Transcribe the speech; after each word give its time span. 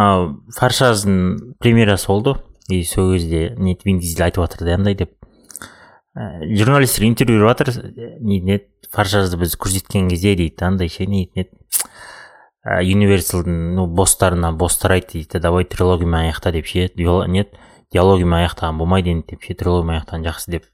ау 0.00 0.40
фаршаздың 0.56 1.54
премьерасы 1.62 2.08
болды 2.08 2.34
и 2.68 2.82
сол 2.84 3.12
кезде 3.12 3.54
не 3.58 3.76
вин 3.84 4.00
дизель 4.00 4.24
айтып 4.24 4.44
жатыр 4.44 4.66
да 4.66 4.74
андай 4.74 4.94
деп. 4.94 5.12
Ә, 6.14 6.46
журналисттер 6.56 7.06
интервью 7.06 7.42
беріп 7.42 7.50
жатыр 7.52 7.92
нетін 8.20 8.56
еді 8.56 8.90
фаршазды 8.92 9.38
біз 9.38 9.56
көрсеткен 9.58 10.08
кезде 10.10 10.34
дейді 10.38 10.64
андай 10.66 10.88
ше 10.88 11.06
нетін 11.06 11.44
еді 11.44 11.60
универсалдың 12.64 13.74
ну 13.76 13.86
босстарына 13.86 14.52
босстар 14.56 14.96
айтты 14.96 15.20
дейді 15.20 15.40
давай 15.42 15.64
трилогиямен 15.64 16.30
аяқта 16.30 16.52
деп 16.52 16.66
ше. 16.66 16.90
Нет 16.96 17.54
диалогиямен 17.92 18.40
аяқтаған 18.40 18.78
болмайды 18.78 19.12
енді 19.12 19.34
деп 19.34 19.42
ше 19.44 19.54
трилогиямен 19.54 20.00
аяқтаған 20.00 20.24
жақсы 20.30 20.50
деп. 20.50 20.64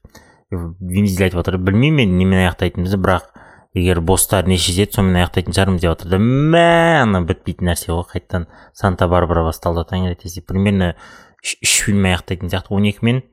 Вин 0.51 1.05
дизель 1.05 1.27
айтып 1.27 1.41
жатыр 1.41 1.57
білмеймін 1.57 2.07
мен 2.07 2.17
немен 2.17 2.45
аяқтайтынымызды 2.45 2.97
бірақ 2.97 3.27
егер 3.73 4.01
босстар 4.01 4.47
не 4.47 4.57
шешеді 4.57 4.97
сонымен 4.97 5.21
аяқтайтын 5.21 5.55
шығармыз 5.55 5.81
деп 5.81 5.91
жатыр 5.91 6.13
да 6.15 6.19
мә 6.21 7.01
ана 7.03 7.21
бітпейтін 7.27 7.71
нәрсе 7.71 7.91
ғой 7.91 8.03
қайтадан 8.11 8.47
санта 8.73 9.07
барбара 9.07 9.45
басталды 9.47 9.85
таңертесі 9.89 10.43
примерно 10.45 10.95
үш 11.43 11.77
фильм 11.85 12.05
аяқтайтын 12.09 12.51
сияқты 12.51 12.75
он 12.75 12.89
екімен 12.89 13.23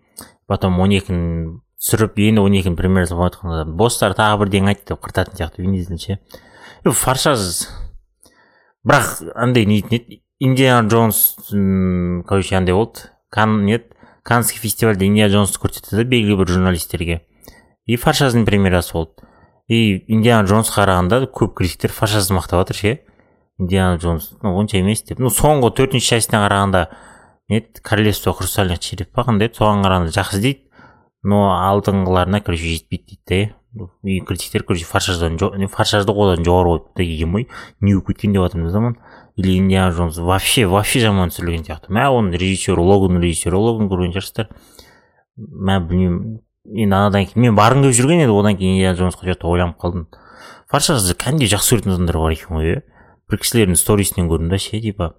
потом 0.46 0.78
он 0.80 0.94
екіні 0.94 1.58
түсіріп 1.78 2.22
енді 2.28 2.46
он 2.46 2.54
екінің 2.60 2.78
премьерасын 2.78 3.18
болып 3.18 3.36
жатқанда 3.36 3.76
босстар 3.78 4.14
тағы 4.18 4.44
бірдеңе 4.44 4.74
айтты 4.74 4.94
деп 4.94 5.04
құртатын 5.04 5.36
сияқты 5.38 5.66
вин 5.66 5.74
дизель 5.74 6.18
бірақ 8.88 9.32
андай 9.34 9.66
нетін 9.66 9.98
еді 9.98 10.22
индиана 10.40 10.88
джонс 10.88 11.36
короче 12.26 12.56
андай 12.56 12.74
болды. 12.74 13.10
Кан 13.30 13.64
не 13.66 13.82
канский 14.22 14.58
фестивальде 14.58 15.06
индиана 15.06 15.32
джонсты 15.32 15.60
көрсетті 15.60 15.96
да 15.96 16.04
белгілі 16.04 16.38
бір 16.38 16.48
журналистерге. 16.54 17.20
И 17.86 17.96
фаршаздың 17.96 18.46
премьерасы 18.46 18.94
болды. 18.94 19.27
И 19.68 20.04
индиана 20.08 20.48
джонс 20.48 20.70
қарағанда 20.72 21.26
көп 21.30 21.54
критиктер 21.60 21.92
фашазды 21.92 22.34
мақтап 22.34 22.64
жатыр 22.64 22.76
ше? 22.76 22.94
Индиана 23.58 23.98
джонс 23.98 24.32
ну 24.42 24.56
онша 24.58 24.78
емес 24.78 25.02
деп. 25.02 25.20
Ну 25.20 25.28
соңғы 25.28 25.74
төртінші 25.76 26.14
частіне 26.14 26.42
қарағанда 26.46 26.88
не 27.48 27.60
королевство 27.82 28.32
хрустальных 28.32 28.80
череп 28.80 29.12
па 29.12 29.26
қандай 29.28 29.50
еді? 29.50 29.60
Соған 29.60 29.84
қарағанда 29.84 30.14
жақсы 30.16 30.42
дейді 30.42 30.64
но 31.28 31.48
алдыңғыларына 31.56 32.40
короче 32.44 32.74
жетпейді 32.74 33.18
дейді 33.28 33.54
да 33.72 33.88
и 34.02 34.20
критиктер 34.20 34.62
короче 34.64 34.86
фаршаждан 34.86 35.38
фаршажды 35.68 36.12
одан 36.12 36.44
жоғары 36.46 36.78
қойыпты 36.78 36.96
да 36.96 37.36
ой 37.36 37.48
не 37.80 37.94
болып 37.94 38.06
кеткен 38.08 38.32
деп 38.32 38.42
жатырмыз 38.46 38.72
да 38.72 38.94
или 39.38 39.58
индиана 39.58 39.94
джонс 39.94 40.18
вообще 40.18 40.66
вообще 40.66 41.00
жаман 41.00 41.30
түсірілген 41.30 41.62
сияқты. 41.62 41.92
Мә 41.94 42.08
оның 42.10 42.34
режиссері 42.34 42.82
логан 42.82 43.20
режиссері 43.22 43.54
логан 43.54 43.86
көрген 43.86 44.10
шығарсыздар. 44.16 44.48
Мә 45.38 45.78
білмеймін. 45.86 46.40
Енді 46.74 46.94
анадан 46.94 47.26
кейін 47.26 47.42
мен 47.42 47.56
барғым 47.56 47.86
келіп 47.86 47.96
жүрген 47.98 48.24
еді 48.26 48.34
одан 48.36 48.56
кейін 48.58 48.76
индиана 48.76 48.98
джонсқа 48.98 49.24
че 49.24 49.34
то 49.34 49.48
ойланып 49.48 49.78
қалдым. 49.80 50.06
Фаршазды 50.68 51.14
кәдімгідей 51.14 51.54
жақсы 51.54 51.76
көретін 51.76 51.94
адамдар 51.94 52.18
бар 52.18 52.36
екен 52.36 52.56
ғой 52.56 52.68
иә 52.68 52.82
бір 53.28 53.40
кісілердің 53.40 53.78
сторисінен 53.80 54.28
көрдім 54.28 54.50
да 54.52 54.58
ше 54.58 54.80
типа 54.80 55.14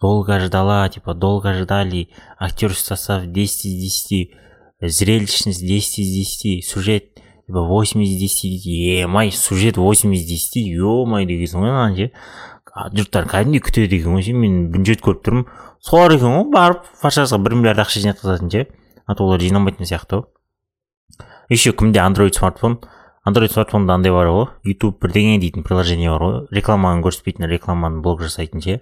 долго 0.00 0.40
ждала 0.40 0.88
типа 0.88 1.14
долго 1.14 1.54
ждали 1.54 2.08
актерский 2.38 2.84
состав 2.84 3.26
десять 3.26 3.66
из 3.66 3.78
десяти 3.82 4.34
зрелищность 4.80 5.60
десять 5.60 5.98
из 5.98 6.10
десяти 6.14 6.62
сюжет 6.62 7.14
типа 7.46 7.62
восемь 7.62 8.02
из 8.02 8.18
десяти. 8.18 8.48
Дейді 8.48 9.00
емай 9.00 9.30
сюжет 9.30 9.76
восемь 9.76 10.14
из 10.14 10.26
десяти 10.26 10.68
е 10.70 11.04
май 11.06 11.26
дегенсің 11.26 11.62
ғой 11.62 11.70
ананы 11.70 11.96
ше. 11.96 12.10
Жұрттар 12.94 13.26
кәдімгідей 13.26 13.64
күтеді 13.64 13.98
екен 13.98 14.14
ғой 14.14 14.22
ше. 14.22 14.34
Мен 14.38 14.68
бірінші 14.70 14.94
рет 14.94 15.02
көріп 15.02 15.22
тұрмын. 15.26 15.46
Солар 15.82 16.14
екен 16.14 16.34
ғой 16.36 16.50
барып 16.52 16.84
фаршазға 17.00 17.40
бір 17.42 17.56
миллиард 17.58 17.82
ақша 17.82 18.04
жинатқызатын 18.04 18.52
ше. 18.52 18.66
А 19.06 19.16
то 19.16 19.24
олар 19.24 19.40
жинамайтын 19.40 19.88
сияқты. 19.88 20.20
ғой 20.20 20.37
еще 21.48 21.72
кімде 21.72 22.00
андроид 22.00 22.34
смартфон. 22.34 22.78
Андроид 23.24 23.52
смартфонда 23.52 23.94
андай 23.94 24.12
бар 24.12 24.28
ғой 24.28 24.46
ютуб 24.64 24.98
бірдеңе 25.02 25.38
дейтін 25.40 25.64
приложение 25.64 26.10
бар 26.10 26.22
ғой 26.22 26.36
рекламаны 26.54 27.02
көрсетпейтін 27.04 27.48
рекламаны 27.48 28.00
блок 28.00 28.22
жасайтын 28.22 28.62
ше 28.64 28.80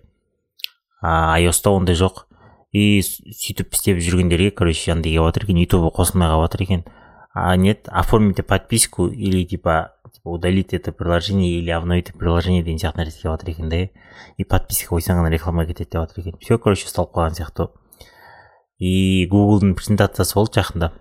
а 1.01 1.35
айоста 1.35 1.71
ондай 1.71 1.97
жоқ 1.99 2.25
и 2.73 3.01
сөйтіп 3.03 3.75
істеп 3.75 4.03
жүргендерге 4.03 4.51
короче 4.51 4.93
андай 4.93 5.15
келіп 5.15 5.31
жатыр 5.31 5.47
екен 5.47 5.63
ютубы 5.63 5.91
қосылмай 5.95 6.31
қалып 6.31 6.47
жатыр 6.47 6.63
екен. 6.63 6.85
А 7.35 7.55
нет 7.57 7.89
оформите 7.89 8.43
подписку 8.43 9.09
или 9.09 9.45
типа 9.45 9.93
типа 10.13 10.31
удалить 10.31 10.73
это 10.75 10.93
приложение 10.93 11.59
или 11.59 11.71
обновить 11.71 12.13
приложение 12.15 12.63
деген 12.63 12.79
сияқты 12.79 13.05
нәрсе 13.05 13.23
келіп 13.23 13.33
жатыр 13.33 13.51
екен 13.51 13.69
да? 13.69 13.83
И 14.37 14.45
подписка 14.45 14.95
қойсаң 14.95 15.21
ғана 15.21 15.31
реклама 15.31 15.67
кетеді 15.67 15.91
деп 15.91 16.01
жатыр 16.01 16.21
екен. 16.21 16.39
Все 16.41 16.59
короче 16.59 16.87
ұсталып 16.89 17.13
қалған 17.15 17.37
сияқты 17.39 17.69
и 18.79 19.27
гуглдың 19.31 19.75
презентациясы 19.77 20.35
болды 20.37 20.61
жақында 20.61 20.93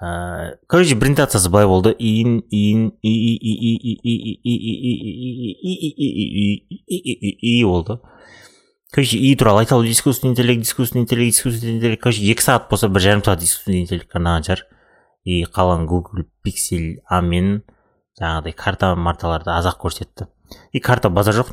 ыыы 0.00 0.56
короче 0.66 0.96
презентациясы 0.96 1.50
былай 1.50 1.66
болды 1.66 1.94
ин 1.98 2.40
ин 2.50 2.92
и 7.42 7.64
болды 7.64 8.00
короче 8.92 9.18
и 9.18 9.36
туралы 9.36 9.60
айта 9.60 9.74
алу 9.74 9.84
искусственный 9.84 10.32
интеллект 10.32 10.62
искусственный 10.62 11.02
интеллект 11.02 11.36
искусственный 11.36 11.76
интеллект 11.76 12.02
короче 12.02 12.24
екі 12.24 12.42
сағат 12.42 12.70
болса 12.70 12.88
бір 12.88 13.00
жарым 13.04 13.22
сағат 13.26 13.44
искусственный 13.44 13.82
интеллектке 13.84 14.18
арнаған 14.18 14.48
шығар 14.48 14.64
и 15.24 15.44
қалған 15.44 15.86
google 15.86 16.24
pixel 16.44 17.00
а 17.04 17.20
мен 17.20 17.62
жаңағыдай 18.18 18.56
карта 18.56 18.94
марталарды 18.96 19.52
аз 19.52 19.68
ақ 19.68 19.82
көрсетті 19.84 20.30
и 20.72 20.80
карта 20.80 21.10
базар 21.12 21.36
жоқ 21.42 21.52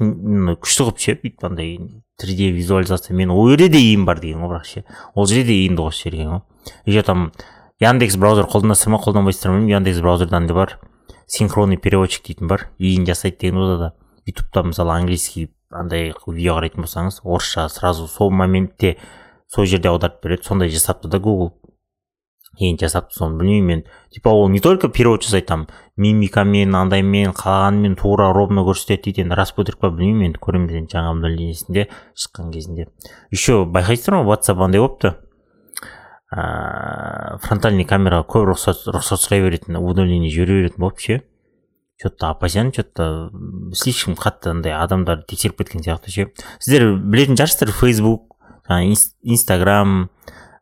күшті 0.63 0.87
қылып 0.87 1.03
ше 1.03 1.17
бүйтіп 1.19 1.43
андай 1.51 1.77
3D 2.21 2.51
визуализация 2.55 3.15
мен 3.15 3.29
ол 3.29 3.49
жерде 3.51 3.69
де 3.75 3.83
иін 3.91 4.05
бар 4.05 4.19
деген 4.23 4.41
ғой 4.41 4.55
бірақ 4.55 4.65
ше 4.71 4.83
ол 5.13 5.27
жерде 5.27 5.51
де 5.51 5.59
иінді 5.67 5.83
қосып 5.83 6.07
жіберген 6.07 6.31
ғой 6.31 6.41
еще 6.85 7.03
там 7.03 7.31
яндекс 7.79 8.17
браузер 8.17 8.47
қолданасыздар 8.49 8.95
ма 8.95 8.99
қолданбайсыздар 9.03 9.51
ма 9.53 9.69
яндекс 9.69 9.99
браузерда 10.01 10.37
андай 10.37 10.55
бар. 10.55 10.79
Синхронный 11.27 11.77
переводчик 11.77 12.25
дейтін 12.25 12.47
бар. 12.47 12.69
Иін 12.79 13.05
жасайды 13.05 13.37
деген 13.41 13.61
ода 13.61 13.77
да 13.77 13.93
ютубта 14.25 14.63
мысалы 14.63 14.95
английский 14.95 15.51
андай 15.69 16.13
видео 16.25 16.57
қарайтын 16.57 16.81
болсаңыз 16.81 17.21
орысша 17.23 17.67
сразу 17.69 18.07
сол 18.07 18.31
моментте 18.31 18.97
сол 19.47 19.65
жерде 19.65 19.89
аударып 19.89 20.23
береді. 20.23 20.43
Сондай 20.43 20.69
жасапты 20.69 21.07
да 21.07 21.19
гугл 21.19 21.53
енді 22.57 22.87
жасапты 22.87 23.13
соны 23.13 23.37
білмеймін 23.37 23.67
мен. 23.67 23.83
Типа 24.09 24.29
ол 24.29 24.49
не 24.49 24.59
только 24.59 24.89
перевод 24.89 25.21
жасайды 25.21 25.45
там 25.45 25.67
мимикамен 25.97 26.73
андаймен 26.73 27.35
қалағанымен 27.37 27.95
тура 27.95 28.31
ровно 28.33 28.65
көрсетеді 28.65 29.03
дейді. 29.03 29.27
Енді 29.27 29.37
рас 29.37 29.53
өтірік 29.53 29.77
па 29.77 29.91
білмеймін 29.91 30.31
енді 30.31 30.41
көреміз 30.41 30.81
енді 30.81 30.97
жаңа 30.97 31.13
обновлениесінде 31.13 31.89
шыққан 32.17 32.49
кезінде. 32.51 32.87
Еще 33.29 33.65
байқайсыздар 33.69 34.17
ма? 34.17 34.23
Ватсап 34.23 34.65
андай 34.65 34.81
болыпты. 34.81 35.13
Ыыы 36.35 37.39
фронтальный 37.39 37.85
камераға 37.87 38.25
көп 38.27 38.49
рұқсат 38.51 38.87
рұқсат 38.91 39.21
сұрай 39.23 39.45
беретін 39.45 39.79
уведомление 39.79 40.31
жібере 40.33 40.61
беретін 40.63 40.83
болып 40.83 40.99
ше 40.99 41.21
че 42.01 42.09
то 42.09 42.29
опасен 42.29 42.71
че 42.71 42.83
то 42.83 43.31
слишком 43.73 44.15
қатты 44.15 44.51
андай 44.51 44.73
адамдарды 44.75 45.23
тексеріп 45.31 45.63
кеткен 45.63 45.85
сияқты 45.85 46.11
ше 46.11 46.27
сіздер 46.59 46.97
білетін 46.99 47.39
шығарсыздар 47.39 47.71
фейсбук 47.71 48.35
инстаграм 49.23 50.09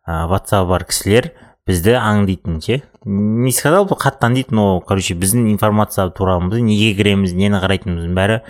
ватсап 0.05 0.69
бар 0.69 0.85
кісілер 0.85 1.31
бізді 1.65 1.97
аңдитын 1.97 2.61
ше 2.61 2.81
не 3.03 3.51
сказал 3.51 3.89
бы 3.89 3.97
қатты 3.97 4.29
аңдиды 4.29 4.53
но 4.53 4.79
короче 4.85 5.17
біздің 5.17 5.49
информация 5.49 6.11
туралымызды 6.13 6.61
неге 6.61 6.93
кіреміз 6.93 7.33
нені 7.33 7.57
қарайтынымыздың 7.63 8.13
бәрі 8.13 8.41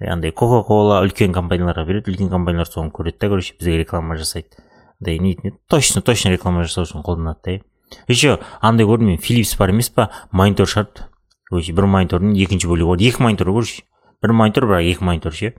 андай 0.00 0.32
кока 0.32 0.64
кола 0.66 1.02
үлкен 1.04 1.36
компанияларға 1.36 1.84
береді 1.84 2.14
үлкен 2.14 2.32
компаниялар 2.32 2.66
соны 2.66 2.90
көреді 2.90 3.20
да 3.20 3.28
короче 3.28 3.54
бізге 3.60 3.76
реклама 3.84 4.16
жасайды 4.16 4.56
андай 5.02 5.18
не 5.18 5.52
точно 5.68 6.02
точно 6.02 6.30
реклама 6.30 6.64
жасау 6.64 6.86
үшін 6.86 7.02
қолданады 7.02 7.58
да 7.58 8.04
еще 8.08 8.38
андай 8.60 8.86
көрдім 8.86 9.12
мен 9.12 9.18
филипс 9.18 9.56
бар 9.58 9.74
емес 9.74 9.90
па 9.90 10.10
монитор 10.30 10.70
шығарыпты 10.70 11.10
короче 11.50 11.74
бір 11.76 11.90
монитордың 11.90 12.36
екінші 12.38 12.70
бөлігі 12.70 12.88
бар 12.94 13.02
екі 13.10 13.22
монитор 13.26 13.52
короче 13.52 13.82
бір 14.22 14.32
монитор 14.32 14.70
бірақ 14.70 14.92
екі 14.94 15.04
монитор 15.04 15.34
ше 15.34 15.54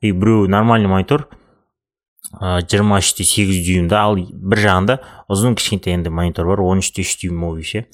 и 0.00 0.12
біреуі 0.12 0.48
нормальный 0.48 0.88
монитор. 0.88 1.28
Жиырма 2.36 2.98
үште 2.98 3.22
сегіз 3.22 3.62
дюймда 3.62 4.00
ал 4.02 4.16
бір 4.18 4.60
жағында 4.64 4.96
ұзын 5.30 5.54
кішкентай 5.56 5.94
енді 5.94 6.10
монитор 6.10 6.48
бар 6.50 6.62
он 6.64 6.82
үште 6.82 7.04
үш 7.06 7.12
дюймовый 7.20 7.62
ше 7.62 7.84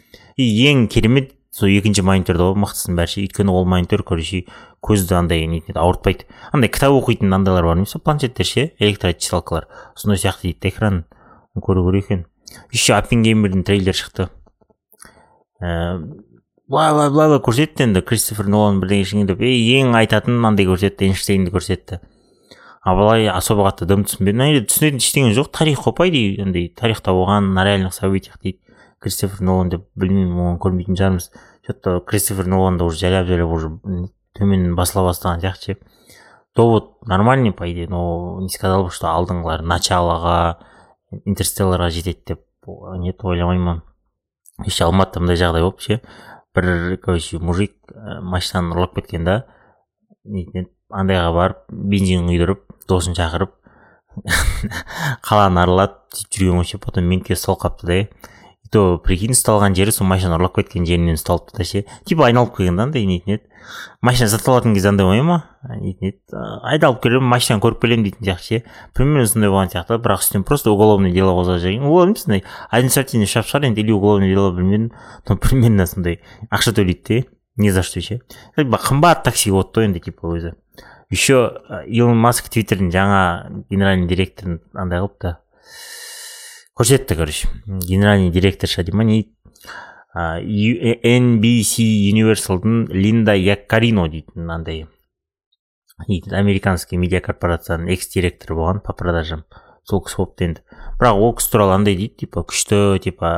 и 0.41 0.47
ең 0.71 0.87
керемет 0.89 1.35
сол 1.53 1.69
екінші 1.69 2.03
мониторда 2.09 2.51
мықтысының 2.57 2.97
бәрі 2.97 3.13
ше. 3.13 3.23
Өйткені 3.27 3.53
ол 3.53 3.67
монитор 3.69 4.03
короче 4.09 4.47
көзді 4.81 5.19
андай 5.19 5.45
нетеді 5.47 5.77
ауыртпайды. 5.77 6.25
Андай 6.51 6.73
кітап 6.73 6.97
оқитын 6.97 7.35
андайлар 7.37 7.69
бар 7.69 7.77
емес 7.77 7.93
па 7.99 8.01
планшеттер 8.09 8.49
ше 8.49 8.71
электрочиталкалар 8.79 9.69
сондай 9.95 10.19
сияқты 10.23 10.49
дейді 10.49 10.73
экран. 10.73 11.05
Көру 11.53 11.85
керек 11.91 12.09
екен. 12.09 12.25
Еще 12.73 12.95
аппенгеймердің 12.97 13.67
трейлері 13.69 13.93
шықты. 14.01 14.31
Былай 15.61 16.93
былай 16.97 17.11
былай 17.13 17.29
былай 17.29 17.43
көрсетті 17.45 17.85
енді. 17.85 18.01
Кристофер 18.01 18.49
нолан 18.49 18.81
бірдеңе 18.81 19.27
деп. 19.29 19.45
Ең 19.45 19.93
айтатын 19.99 20.39
мынандай 20.39 20.65
көрсетті 20.65 21.11
эйнштейнді 21.11 21.53
көрсетті. 21.53 22.01
А 22.81 22.97
былай 22.97 23.29
особо 23.29 23.69
қатты 23.69 23.85
дым 23.85 24.07
түсінбедім 24.09 24.65
түсінетін 24.65 25.05
ештеңе 25.05 25.37
жоқ. 25.37 25.53
Тарих 25.53 25.85
қой 25.85 25.93
по 25.93 26.09
андай 26.09 26.73
тарихта 26.73 27.13
болған 27.13 27.53
на 27.53 27.65
реальных 27.69 27.93
событиях 27.93 28.41
дейді. 28.41 28.62
Кристофер 29.03 29.43
нолан 29.45 29.73
деп 29.73 29.89
білмеймін 29.99 30.39
оны 30.39 30.61
көрмейтін 30.63 30.99
шығармыз 30.99 31.29
че 31.67 31.75
то 31.75 32.01
кристофер 32.01 32.47
нолан 32.47 32.79
да 32.79 32.87
уже 32.87 33.05
жайлап 33.05 33.27
жайлап 33.27 33.53
уже 33.53 33.71
төмен 34.39 34.75
басыла 34.79 35.09
бастаған 35.11 35.43
сияқты 35.43 35.75
ше 35.75 35.79
довод 36.57 37.07
нормальный 37.07 37.53
по 37.53 37.71
идее 37.71 37.89
но 37.89 38.41
не 38.41 38.49
сказал 38.49 38.85
бы 38.85 38.91
что 38.91 39.09
алдыңғылар 39.13 39.63
началоға 39.63 40.37
интерстелларға 41.25 41.91
жетеді 41.91 42.35
деп 42.35 42.45
нет 42.99 43.25
ойламаймын 43.25 43.83
еще 44.67 44.85
алматыда 44.85 45.21
мындай 45.21 45.41
жағдай 45.41 45.63
болды 45.63 45.83
ше 45.83 46.01
бір 46.55 46.99
короче 47.03 47.39
мужик 47.39 47.75
машинаны 48.23 48.77
ұрлап 48.77 48.95
кеткен 49.01 49.25
да 49.25 49.43
андайға 50.93 51.33
барып 51.35 51.65
бензин 51.71 52.29
құйдырып 52.29 52.67
досын 52.89 53.17
шақырып 53.17 53.57
қаланы 55.25 55.63
аралап 55.63 56.03
сөйтіп 56.13 56.39
жүрген 56.39 56.61
ғой 56.61 56.69
ше 56.69 56.79
потом 56.83 57.09
ментке 57.09 57.37
ұсталып 57.37 57.63
қалыпты 57.65 57.89
да 57.89 58.32
то 58.73 58.99
прикинь 59.05 59.35
ұсталған 59.37 59.77
жері 59.77 59.93
сол 59.93 60.09
машина 60.09 60.39
ұрлап 60.39 60.57
кеткен 60.57 60.87
жерінен 60.89 61.19
ұсталыпты 61.19 61.59
да 61.59 61.65
ше. 61.69 61.83
Типа 62.09 62.31
айналып 62.31 62.57
келген 62.57 62.79
да 62.81 62.87
андай 62.89 63.05
нетін 63.05 63.37
еді 63.37 63.45
машина 64.01 64.31
сатып 64.33 64.49
алатын 64.49 64.73
кезде 64.75 64.89
андай 64.89 65.05
болмай 65.05 65.23
ма? 65.29 65.37
Нетін 65.77 66.09
еді 66.09 66.41
айдалып 66.73 67.03
келемін 67.05 67.29
машинаны 67.29 67.63
көріп 67.67 67.83
келемін 67.85 68.07
дейтін 68.09 68.31
сияқты 68.31 68.49
ше. 68.49 68.63
Примерно 68.97 69.29
сондай 69.29 69.53
болған 69.53 69.75
сияқты. 69.75 70.01
Бірақ 70.01 70.25
үстінен 70.25 70.47
просто 70.49 70.73
уголовный 70.73 71.13
дело 71.13 71.37
қозғап 71.37 71.61
жіберген 71.61 71.85
уголовный 71.85 72.17
емес 72.17 72.27
андай 72.27 72.45
административный 72.71 73.29
штраф 73.29 73.53
шығар 73.53 73.69
енді 73.69 73.85
или 73.85 73.93
уголовный 73.93 74.33
дело 74.33 74.51
білмедім. 74.57 74.91
Но 75.29 75.37
примерно 75.37 75.87
сондай 75.87 76.21
ақша 76.51 76.73
төлейді 76.73 77.05
де 77.09 77.25
не 77.57 77.71
за 77.71 77.83
что 77.83 78.01
ше. 78.01 78.23
Қымбат 78.57 79.23
такси 79.29 79.53
болады 79.53 79.83
ғой 79.83 79.91
енді 79.91 80.01
типа 80.01 80.33
өзі. 80.33 80.57
Еще 81.13 81.61
илон 81.93 82.17
маск 82.17 82.49
твиттердің 82.49 82.89
жаңа 82.89 83.23
генеральный 83.69 84.09
директорын 84.09 84.63
андай 84.73 85.05
қылыпты 85.05 85.37
көрсетті 86.83 87.15
короче. 87.15 87.49
Генеральный 87.67 88.31
директорша 88.31 88.83
дей 88.83 88.93
ма 88.93 89.05
не 89.05 89.31
NBC 90.13 91.79
Universalдың 92.11 92.89
линда 92.91 93.37
яккарино 93.39 94.09
дейтін 94.11 94.51
андай 94.51 94.87
американский 96.03 96.99
медиа 96.99 97.21
корпорацияның 97.23 97.93
экс 97.95 98.11
директоры 98.11 98.57
болған 98.59 98.81
по 98.83 98.93
продажам. 98.99 99.45
Сол 99.87 100.03
кісі 100.03 100.19
болыпты 100.19 100.49
енді 100.49 100.65
бірақ 100.99 101.23
ол 101.23 101.37
кісі 101.39 101.53
туралы 101.55 101.77
андай 101.79 101.95
дейді 101.95 102.27
типа 102.27 102.43
күшті 102.43 102.99
типа 103.07 103.31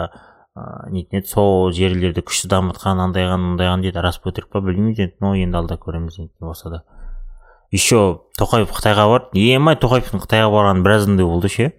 нетін 0.88 1.20
еді 1.20 1.28
сол 1.28 1.70
жерлерді 1.76 2.24
күшті 2.24 2.48
дамытқан 2.48 3.02
андайған 3.10 3.44
мындайған 3.44 3.84
дейді 3.84 4.00
рас 4.00 4.18
па 4.24 4.32
өтірік 4.32 4.48
па 4.56 4.64
білмеймін 4.64 4.96
енді 4.96 5.20
но 5.20 5.34
енді 5.36 5.60
алда 5.60 5.76
көреміз 5.76 6.16
енді 6.16 6.32
не 6.40 6.48
болса 6.48 6.70
да. 6.70 6.82
Еще 7.70 8.24
тоқаев 8.40 8.72
қытайға 8.72 9.06
барды. 9.10 9.44
Емай 9.52 9.76
тоқаевтың 9.76 10.24
қытайға 10.24 10.50
барғаны 10.52 10.84
біраз 10.86 11.08
андай 11.08 11.26
болды 11.26 11.52
ше. 11.52 11.72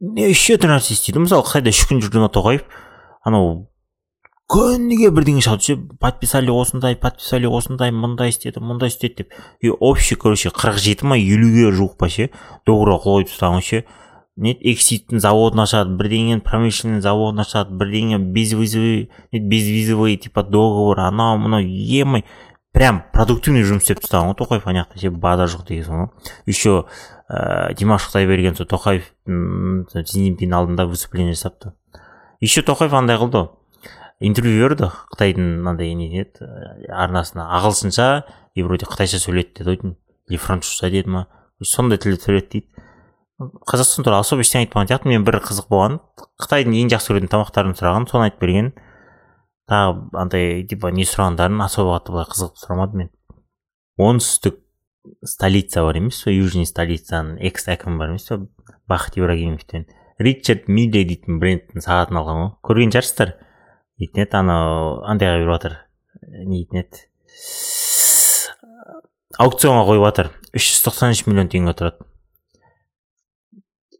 Неше 0.00 0.56
түрлі 0.56 0.78
нәрсе 0.78 0.94
істейді 0.96 1.26
мысалы 1.26 1.44
қытайда 1.44 1.74
үш 1.74 1.84
жүрді 1.90 2.22
ма 2.22 2.30
тоқаев 2.32 2.64
анау 3.28 3.50
күніге 4.50 5.12
бірдеңе 5.14 5.44
шығады 5.44 5.66
ше 5.66 5.76
подписали 6.00 6.50
осындай 6.50 6.96
подписали 6.98 7.46
осындай 7.46 7.92
мындай 7.92 8.32
істеді 8.32 8.64
мындай 8.64 8.88
істеді 8.88 9.22
деп 9.22 9.36
и 9.60 9.70
общий 9.70 10.16
короче 10.16 10.48
қырық 10.48 10.80
жеті 10.80 11.06
ма 11.06 11.18
елуге 11.20 11.68
жуық 11.76 11.98
па 12.00 12.08
ше 12.08 12.30
договорға 12.66 12.96
қол 13.04 13.20
қойып 13.20 13.30
тастаған 13.30 13.62
ше 13.66 13.84
не 14.40 14.56
экситтің 14.72 15.20
заводын 15.20 15.66
ашады 15.66 15.94
бірдеңені 16.00 16.40
промышленный 16.42 17.04
заводын 17.04 17.44
ашады 17.44 17.76
бірдеңе 17.76 18.18
безвизовый 18.18 19.10
безвизовый 19.32 20.16
типа 20.16 20.42
договор 20.42 21.04
анау 21.04 21.36
мынау 21.38 21.60
емай 21.60 22.24
прям 22.72 23.02
продуктивный 23.12 23.66
жұмыс 23.68 23.84
істеп 23.84 24.00
тастаған 24.00 24.32
ғой 24.32 24.40
тоқаев 24.40 24.66
ана 24.70 24.86
жақта 24.86 25.02
ше 25.02 25.10
базар 25.10 25.50
жоқ 25.52 25.66
деген 25.68 25.86
соң 25.86 26.10
еще 26.46 26.84
ә, 27.30 27.72
димаш 27.78 28.08
құдайберген 28.10 28.58
тоқаевтың 28.58 29.86
си 29.92 30.02
цзиньпин 30.02 30.54
алдында 30.56 30.86
выступление 30.90 31.34
жасапты. 31.34 31.72
Еще 32.40 32.62
тоқаев 32.66 32.94
андай 32.96 33.16
қылды. 33.20 33.46
Интервью 34.20 34.66
берді 34.66 34.90
қытайдың 35.14 35.46
мынандай 35.62 35.94
не 35.94 36.10
еді 36.20 36.44
арнасына. 36.90 37.46
Ағылшынша 37.56 38.24
и 38.54 38.62
вроде 38.62 38.88
қытайша 38.90 39.20
сөйледі 39.22 39.62
деді 39.62 39.70
ғой 39.70 39.96
или 40.28 40.36
французша 40.36 40.90
деді 40.90 41.08
ма. 41.08 41.26
Сондай 41.62 41.98
тілде 41.98 42.20
сөйледі 42.20 42.50
дейді. 42.52 42.66
Қазақстан 43.40 44.04
туралы 44.04 44.26
особо 44.26 44.44
ештеңе 44.44 44.66
айтпаған 44.66 44.90
сияқты 44.90 45.08
мен 45.08 45.24
бір 45.24 45.38
қызық 45.40 45.70
болған 45.72 46.00
қытайдың 46.42 46.76
ең 46.82 46.90
жақсы 46.92 47.14
көретін 47.14 47.30
тамақтарын 47.32 47.76
сұраған 47.78 48.08
соны 48.10 48.26
айтып 48.28 48.42
берген. 48.44 48.72
Тағы 49.70 50.10
андай 50.20 50.66
типа 50.68 50.90
не 50.92 51.06
сұрағандарын 51.08 51.62
особо 51.64 51.94
қатты 51.94 52.12
былай 52.12 52.28
қызығып 52.28 52.60
сұрамадым 52.60 53.00
мен. 53.00 53.10
Оңтүстік 53.96 54.60
столица 55.24 55.82
бар 55.82 55.98
емес 56.00 56.20
пе 56.24 56.34
южный 56.34 56.66
столицаның 56.68 57.38
экс 57.48 57.68
әкімі 57.72 58.00
бар 58.00 58.12
емес 58.12 58.28
пе 58.28 58.40
бақыт 58.90 59.18
ибрагимовтен 59.20 59.86
ричард 60.20 60.68
миле 60.68 61.04
дейтін 61.08 61.40
брендтің 61.40 61.84
сағатын 61.84 62.20
алған 62.20 62.40
ғой 62.40 62.50
көрген 62.68 62.92
шығарсыздар? 62.94 63.34
Дейтін 64.00 64.24
еді 64.24 64.36
анау 64.40 65.00
андайға 65.08 65.40
беріп 65.40 65.52
жатыр 65.54 65.76
не 66.44 66.60
дейтін 66.60 66.82
еді 66.82 67.06
аукционға 69.40 69.86
қойып 69.88 70.06
жатыр 70.08 70.30
үш 70.56 70.68
жүз 70.68 70.84
тоқсан 70.88 71.16
үш 71.16 71.24
миллион 71.28 71.48
теңге 71.52 71.76
тұрады 71.78 72.08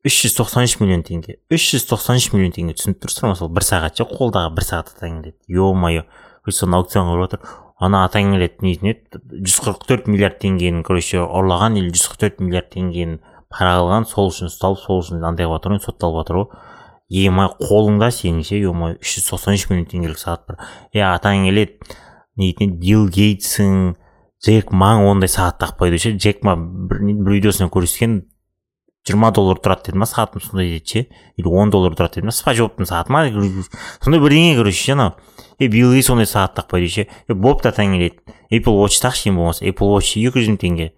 үш 0.05 0.17
жүз 0.25 0.37
тоқсан 0.37 0.69
үш 0.69 0.76
миллион 0.81 1.05
теңге 1.06 1.38
үш 1.52 1.70
жүз 1.75 1.88
тоқсан 1.93 2.20
үш 2.20 2.31
миллион 2.35 2.52
теңге 2.56 2.76
түсініп 2.76 3.00
тұрсыздар 3.05 3.32
ма? 3.32 3.37
Сол 3.38 3.52
бір 3.52 3.64
сағат 3.64 3.97
ше 3.97 4.06
қолдағы 4.08 4.52
бір 4.56 4.67
сағат 4.67 4.94
атаң 4.94 5.20
келеді 5.20 5.37
е 5.49 5.73
мое 5.76 6.05
соны 6.49 6.81
аукционға 6.81 7.17
қойып 7.17 7.26
жатыр 7.26 7.41
ана 7.81 8.05
атаң 8.06 8.35
келеді 8.35 8.67
нетін 8.67 8.91
еді. 8.93 9.21
жүз 9.47 9.61
қырық 9.65 9.87
төрт 9.88 10.09
миллиард 10.11 10.41
теңгенің 10.43 10.82
короче 10.87 11.23
ұрлаған 11.23 11.79
или 11.81 11.93
жүз 11.94 12.11
қырық 12.11 12.21
төрт 12.25 12.43
миллиард 12.44 12.69
теңгенің 12.75 13.21
пара 13.50 13.79
алған 13.81 14.06
сол 14.11 14.29
үшін 14.31 14.50
ұсталып 14.50 14.82
сол 14.85 15.00
үшін 15.00 15.25
андай 15.25 15.49
қылып 15.49 15.65
жатыр 15.65 15.77
ғой 15.77 15.85
сотталып 15.87 16.21
жатыр 16.21 16.41
ғой 16.41 16.69
емай 17.11 17.49
қолыңда 17.59 18.11
сенің 18.15 18.44
ше 18.47 18.61
е 18.61 18.75
мое 18.75 18.94
үш 19.00 19.17
жүз 19.17 19.31
тоқсан 19.32 19.56
үш 19.59 19.67
миллион 19.71 19.88
теңгелік 19.91 20.21
сағат 20.21 20.44
бар. 20.47 20.61
Е 20.94 21.03
атаң 21.03 21.49
келеді 21.49 21.97
нетін 22.38 22.77
билл 22.79 23.09
гейтсің 23.11 23.97
джек 24.44 24.71
маң 24.71 25.09
ондай 25.09 25.29
сағат 25.29 25.59
тақпайды 25.65 25.99
ше. 25.99 26.15
Джек 26.15 26.44
ма 26.47 26.55
бір, 26.56 27.03
бір 27.03 27.41
видеосынан 27.41 27.73
көрсеткен 27.75 28.21
жиырма 29.08 29.31
доллар 29.32 29.58
тұрады 29.62 29.91
деді 29.91 30.00
ма 30.02 30.06
сағатым 30.08 30.43
сондай 30.44 30.75
деді 30.75 30.87
ше. 30.87 31.06
Или 31.37 31.49
он 31.49 31.70
доллар 31.70 31.97
тұрады 31.97 32.20
деді 32.20 32.29
ма 32.29 32.35
спанч 32.37 32.61
сағаты 32.61 33.11
ма 33.11 33.25
сондай 34.02 34.20
бірдеңе 34.20 34.56
короче 34.58 34.76
ше 34.76 34.93
анау. 34.93 35.14
Е 35.58 35.69
билл 35.69 35.97
сондай 36.02 36.29
сағат 36.29 36.58
тақпайды 36.61 36.88
ше. 36.88 37.06
Е 37.29 37.35
бопты 37.35 37.73
таң 37.73 37.97
келеді 37.97 38.20
apple 38.50 38.76
watch 38.76 39.00
тақшы 39.02 39.31
ең 39.31 39.41
болмаса. 39.41 39.64
Apple 39.64 39.88
watch 39.94 40.17
екі 40.20 40.43
жүз 40.43 40.52
мың 40.52 40.61
теңге. 40.61 40.91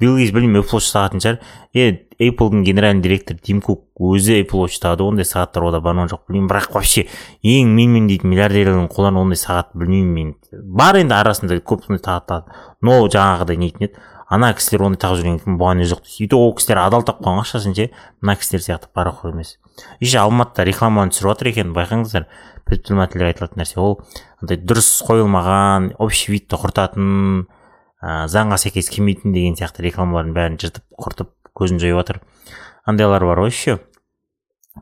Билл 0.00 0.16
гейтс 0.18 0.32
білмеймін 0.34 0.62
apple 0.62 0.78
watch 0.80 0.92
тағатын 0.94 1.22
шығар. 1.22 1.38
Е 1.74 1.84
appleдың 2.22 2.64
генеральный 2.64 3.02
директоры 3.02 3.38
тим 3.42 3.60
кук 3.60 3.84
өзі 4.00 4.40
apple 4.40 4.64
watch 4.64 4.78
тағады 4.82 5.04
ондай 5.04 5.26
сағаттар 5.28 5.68
ода 5.68 5.80
бар 5.80 5.96
ма 5.98 6.06
жоқ 6.10 6.24
білмеймін. 6.28 6.48
Бірақ 6.50 6.72
вообще 6.74 7.06
ең 7.42 7.74
менмендейтін 7.76 8.32
миллиардерлердің 8.32 8.88
қолдарында 8.94 9.26
ондай 9.26 9.40
сағат 9.40 9.74
білмеймін 9.74 10.14
мен. 10.14 10.34
Бар 10.52 11.00
енді 11.02 11.18
арасында 11.18 11.58
көп 11.60 11.86
сондай 11.86 12.02
сағат 12.02 12.28
тағады 12.30 12.62
но 12.82 12.98
жаңағыдай 13.08 13.58
нетін 13.58 13.88
еді. 13.88 14.08
Ана 14.32 14.52
кісілер 14.56 14.86
оны 14.88 14.98
тағып 15.00 15.20
жүрген 15.20 15.58
бұған 15.60 15.82
не 15.82 15.86
жоқ 15.90 16.06
сөйтіп 16.08 16.38
ол 16.38 16.54
кісілер 16.56 16.80
адал 16.86 17.04
тапқан 17.04 17.42
ақшасын 17.42 17.76
ше 17.76 17.88
мына 18.24 18.36
кісілер 18.40 18.64
сияқты 18.64 18.88
парақор 18.96 19.34
емес. 19.34 19.58
Еще 20.00 20.22
алматыда 20.22 20.64
рекламаны 20.68 21.12
түсіріп 21.12 21.34
жатыр 21.34 21.50
екен 21.52 21.74
байқаңыздар. 21.76 22.26
Предпринимательдер 22.64 23.28
айтылатын 23.28 23.60
нәрсе 23.60 23.80
ол 23.82 23.98
андай 24.40 24.56
дұрыс 24.56 24.88
қойылмаған 25.04 25.92
общий 26.00 26.32
видті 26.32 26.56
құртатын 26.62 27.46
ә, 28.00 28.26
заңға 28.32 28.60
сәйкес 28.62 28.88
келмейтін 28.94 29.34
деген 29.36 29.58
сияқты 29.58 29.84
рекламалардың 29.88 30.36
бәрін 30.36 30.60
жыртып 30.62 30.86
құртып 30.96 31.32
көзін 31.58 31.82
жойып 31.82 32.00
жатыр. 32.00 32.22
Андайлар 32.88 33.26
бар 33.26 33.44
ғой 33.44 33.52
еще 33.52 33.80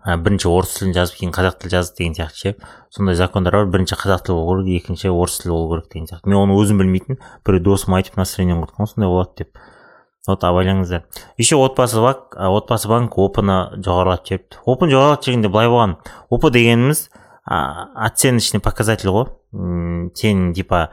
бірінші 0.04 0.48
орыс 0.48 0.76
тілін 0.78 0.94
жазып 0.94 1.18
кейін 1.20 1.32
қазақ 1.34 1.58
тілін 1.60 1.72
жазды 1.74 1.96
деген 1.98 2.14
сияқты 2.14 2.38
ше. 2.38 2.54
Сондай 2.94 3.18
закондар 3.18 3.56
бар. 3.58 3.66
Бірінші 3.72 3.98
қазақ 3.98 4.24
тілі 4.26 4.36
болу 4.38 4.64
керек 4.64 4.84
екінші 4.84 5.10
орыс 5.10 5.40
тілі 5.42 5.54
болу 5.54 5.74
керек 5.74 5.92
деген 5.92 6.06
сияқты. 6.10 6.30
Мен 6.30 6.38
оны 6.38 6.56
өзім 6.60 6.78
білмейтін 6.82 7.18
бір 7.46 7.60
досым 7.64 7.98
айтып 7.98 8.16
настроением 8.20 8.62
құртқан 8.64 8.90
сондай 8.92 9.10
болады 9.10 9.44
деп. 9.44 9.58
Вот 10.28 10.44
абайлаңыздар 10.44 11.06
еще 11.40 11.56
отбасы 11.56 11.96
банк 11.98 12.36
отбасы 12.36 12.88
банк 12.88 13.16
опыны 13.18 13.54
жоғарылатып 13.80 14.28
жіберіпті 14.28 14.58
опын 14.68 14.90
жоғарылатып 14.92 15.24
жібергенде 15.24 15.48
былай 15.48 15.70
болған. 15.72 15.94
Опы 16.28 16.50
дегеніміз 16.52 17.08
оценочный 17.48 18.60
показатель 18.60 19.08
ғой. 19.08 19.30
Сен 20.14 20.52
типа 20.52 20.90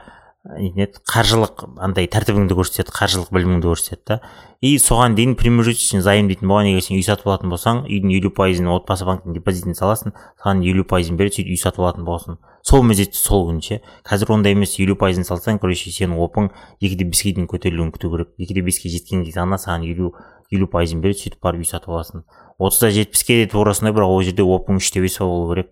нетеді 0.56 1.02
қаржылық 1.08 1.64
андай 1.84 2.08
тәртібіңді 2.08 2.56
көрсетеді 2.56 2.92
қаржылық 2.96 3.32
біліміңді 3.34 3.68
көрсетеді 3.68 4.02
да. 4.08 4.16
И 4.64 4.78
соған 4.80 5.14
дейін 5.14 5.34
премежуточный 5.38 6.00
займ 6.02 6.30
дейтін 6.30 6.48
болған 6.48 6.70
егер 6.70 6.82
сен 6.82 6.96
үй 6.96 7.04
сатып 7.04 7.28
алатын 7.28 7.52
болсаң 7.52 7.82
үйдің 7.84 8.14
елу 8.16 8.32
пайызын 8.34 8.70
отбасы 8.72 9.06
банктің 9.06 9.36
депозитіне 9.36 9.76
саласың 9.78 10.14
саған 10.40 10.64
елу 10.64 10.86
пайызын 10.88 11.20
береді 11.20 11.42
сөйтіп 11.42 11.52
үй 11.52 11.60
сатып 11.60 11.84
алатын 11.84 12.08
боласың. 12.08 12.40
Сол 12.64 12.82
мезетте 12.82 13.20
сол 13.20 13.46
күні 13.50 13.62
ше 13.62 13.80
қазір 14.08 14.32
ондай 14.34 14.56
емес 14.56 14.74
елу 14.80 14.96
пайызын 14.98 15.28
салсаң 15.28 15.60
короче 15.60 15.92
сенің 15.94 16.18
опың 16.24 16.50
екіде 16.80 17.04
беске 17.04 17.34
дейін 17.36 17.46
көтерілуін 17.52 17.92
күту 17.94 18.10
керек. 18.16 18.32
Екіде 18.38 18.64
беске 18.66 18.88
жеткен 18.88 19.24
кезде 19.28 19.44
ғана 19.44 19.60
саған 19.60 19.86
елу 19.86 20.14
елу 20.50 20.66
пайызын 20.72 21.04
береді 21.04 21.28
сөйтіп 21.28 21.44
барып 21.44 21.62
үй 21.62 21.68
сатып 21.68 21.92
аласың. 21.92 22.24
отызда 22.58 22.90
жетпіске 22.90 23.44
де 23.44 23.46
тура 23.46 23.74
сондай 23.74 23.94
бірақ 23.94 24.10
ол 24.10 24.22
жерде 24.22 24.42
опың 24.42 24.80
үште 24.82 25.00
бес 25.00 25.18
болу 25.18 25.54
керек. 25.54 25.70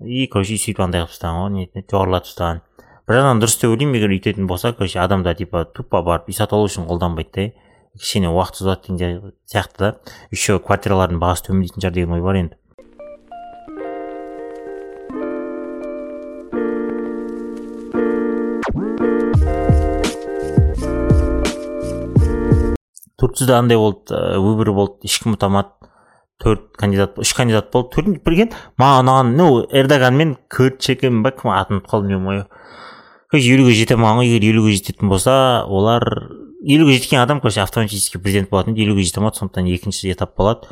И 0.00 0.26
короче 0.26 0.56
сөйтіп 0.56 0.80
андай 0.80 1.04
қылып 1.04 1.14
тастаған 1.14 1.54
ғой. 1.54 1.68
Не 1.74 1.84
жоғарылатып 1.84 2.26
тастаған. 2.26 2.60
Бір 3.06 3.20
жағынан 3.20 3.38
дұрыс 3.38 3.60
деп 3.60 3.70
ойлаймын 3.70 4.00
егер 4.00 4.10
үйтетін 4.16 4.48
болса 4.50 4.72
короче 4.74 4.98
адамдар 4.98 5.36
типа 5.38 5.60
тупо 5.70 6.00
барып 6.02 6.26
үй 6.26 6.34
сатып 6.34 6.56
алу 6.58 6.66
үшін 6.66 6.88
қолданбайды 6.88 7.30
да 7.36 8.00
кішкене 8.00 8.32
уақыт 8.34 8.58
созады 8.58 8.88
деген 8.88 9.32
сияқты 9.46 9.78
да. 9.78 9.90
Еще 10.34 10.58
квартиралардың 10.58 11.20
бағасы 11.22 11.46
төмендейтін 11.46 11.84
шығар 11.84 11.94
деген 11.94 12.16
ой 12.16 12.24
бар 12.26 12.40
енді. 12.40 12.58
Турцияда 23.16 23.60
андай 23.60 23.78
болды 23.78 24.18
выбор 24.42 24.72
болды 24.74 25.06
ешкім 25.06 25.38
ұта 25.38 25.46
алмады 25.46 25.92
төрт 26.42 26.74
кандидат 26.74 27.22
үш 27.22 27.32
кандидат 27.38 27.70
болды. 27.70 27.94
Төртінші 27.94 28.24
білген 28.26 28.50
маған 28.82 29.06
ұнаған 29.06 29.32
ну 29.38 29.48
эрдоганмен 29.70 30.36
көрчекем 30.50 31.22
ба 31.22 31.30
кім 31.38 31.54
атын 31.54 31.78
ұмытып 31.78 31.94
қалдым 31.94 32.44
елуге 33.44 33.74
жете 33.76 33.94
алмаған 33.96 34.24
егер 34.26 34.48
елуге 34.50 34.74
жететін 34.76 35.10
болса 35.12 35.64
олар 35.68 36.04
елуге 36.64 36.96
жеткен 36.96 37.20
адам 37.20 37.40
короче 37.40 37.60
автоматически 37.60 38.18
президент 38.18 38.50
болатын 38.50 38.74
еді 38.74 38.86
елуге 38.86 39.04
жете 39.04 39.20
алмады 39.20 39.38
сондықтан 39.38 39.68
екінші 39.70 40.12
этап 40.12 40.36
болады 40.36 40.68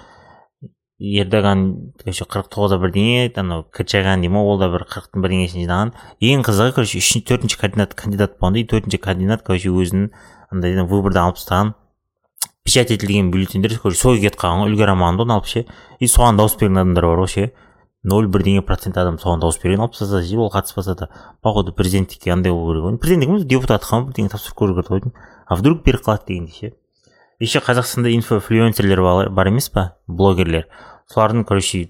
ердоган 0.99 1.92
короче 2.00 2.25
қырық 2.25 2.50
тоғызда 2.54 2.78
бірдеңе 2.83 3.30
анау 3.40 3.64
кірчайған 3.75 4.23
дей 4.23 4.30
ма 4.33 4.44
ол 4.47 4.59
да 4.59 4.71
бір 4.73 4.87
қырықтың 4.90 5.25
бірдеңесін 5.25 5.64
жинаған 5.64 5.94
ең 6.23 6.44
қызығы 6.47 6.75
короче 6.78 7.00
үшінші 7.02 7.25
төртінші 7.30 7.59
кандидат 7.61 7.94
кандидат 7.99 8.38
болғанда 8.38 8.62
и 8.62 8.68
төртінші 8.71 9.00
кандидат 9.02 9.42
короче 9.47 9.71
өзінің 9.75 10.11
андай 10.54 10.78
выбордан 10.83 11.28
алып 11.28 11.40
тастаған 11.40 11.75
печать 12.64 12.94
етілген 12.94 13.30
бюллетендер 13.35 13.76
короче 13.83 14.00
сойға 14.00 14.28
кетіп 14.28 14.40
қалған 14.40 14.64
ғой 14.64 14.73
үлгере 14.73 14.94
алмаған 14.94 15.18
да 15.18 15.26
оны 15.26 15.37
алып 15.37 15.50
ше 15.50 15.66
и 16.00 16.06
соған 16.06 16.38
дауыс 16.38 16.56
берген 16.61 16.78
адамдар 16.80 17.11
бар 17.11 17.25
ғой 17.25 17.33
ше 17.35 17.50
ноль 18.04 18.28
бірдеңе 18.28 18.62
процент 18.62 18.99
адам 19.00 19.16
соған 19.18 19.40
дауыс 19.40 19.58
берген 19.62 19.80
алып 19.80 19.96
тастаса 19.96 20.23
ше 20.23 20.38
ол 20.38 20.52
қатыспаса 20.52 20.94
да 20.94 21.08
походу 21.42 21.73
президенттікке 21.73 22.32
андай 22.32 22.52
болу 22.52 22.73
керек 22.73 22.84
ғой 22.84 22.99
президенттік 23.00 23.34
емес 23.34 23.44
депутатқа 23.49 24.00
ма 24.00 24.08
бірдеңе 24.12 24.32
тапсырып 24.32 24.58
көру 24.61 24.76
керек 24.76 24.90
қой 24.92 25.12
а 25.46 25.56
вдруг 25.56 25.84
беріп 25.84 26.04
қалады 26.04 26.28
дегендей 26.28 26.52
ше 26.52 26.75
еще 27.40 27.58
қазақстанда 27.58 28.12
инфоинфлюенсерлер 28.14 29.28
бар 29.30 29.49
емес 29.49 29.68
па? 29.68 29.96
Блогерлер. 30.06 30.68
Солардың 31.11 31.44
короче 31.44 31.88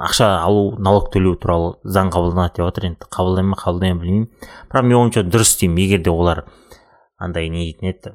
ақша 0.00 0.38
алу 0.40 0.78
налог 0.80 1.10
төлеу 1.12 1.36
туралы 1.36 1.74
заң 1.84 2.08
қабылданады 2.14 2.56
деп 2.56 2.64
жатыр 2.64 2.86
енді 2.88 3.08
қабылдай 3.12 3.44
ма 3.44 3.58
қабылдай 3.60 3.92
ма 3.92 4.00
білмеймін. 4.00 4.28
Бірақ 4.70 4.86
менің 4.86 5.00
ойымша 5.02 5.24
дұрыс 5.28 5.58
деймін 5.60 5.84
егер 5.84 6.00
де 6.06 6.10
олар 6.10 6.44
андай 7.18 7.50
не 7.52 7.66
дейтін 7.66 7.90
еді 7.92 8.12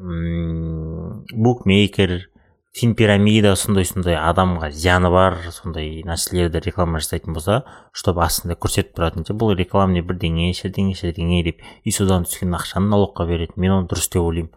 букмейкер 2.74 2.80
финпирамида 2.80 3.56
сондай 3.56 3.86
сондай 3.86 4.16
адамға 4.18 4.72
зияны 4.72 5.10
бар 5.12 5.36
сондай 5.52 6.02
нәрселерді 6.06 6.60
реклама 6.66 7.00
жасайтын 7.00 7.34
болса 7.34 7.64
чтобы 7.94 8.24
астында 8.24 8.56
көрсетіп 8.56 8.96
тұратын 8.98 9.38
бұл 9.38 9.56
рекламный 9.56 10.02
бірдеңе 10.02 10.54
шірдеңе 10.54 10.96
шірдеңе 10.96 11.44
деп 11.44 11.62
и 11.84 11.92
содан 11.92 12.26
түскен 12.26 12.54
ақшаны 12.56 12.90
налогқа 12.90 13.28
береді 13.28 13.54
мен 13.58 13.72
оны 13.72 13.88
дұрыс 13.88 14.10
деп 14.10 14.24
ойлаймын. 14.24 14.52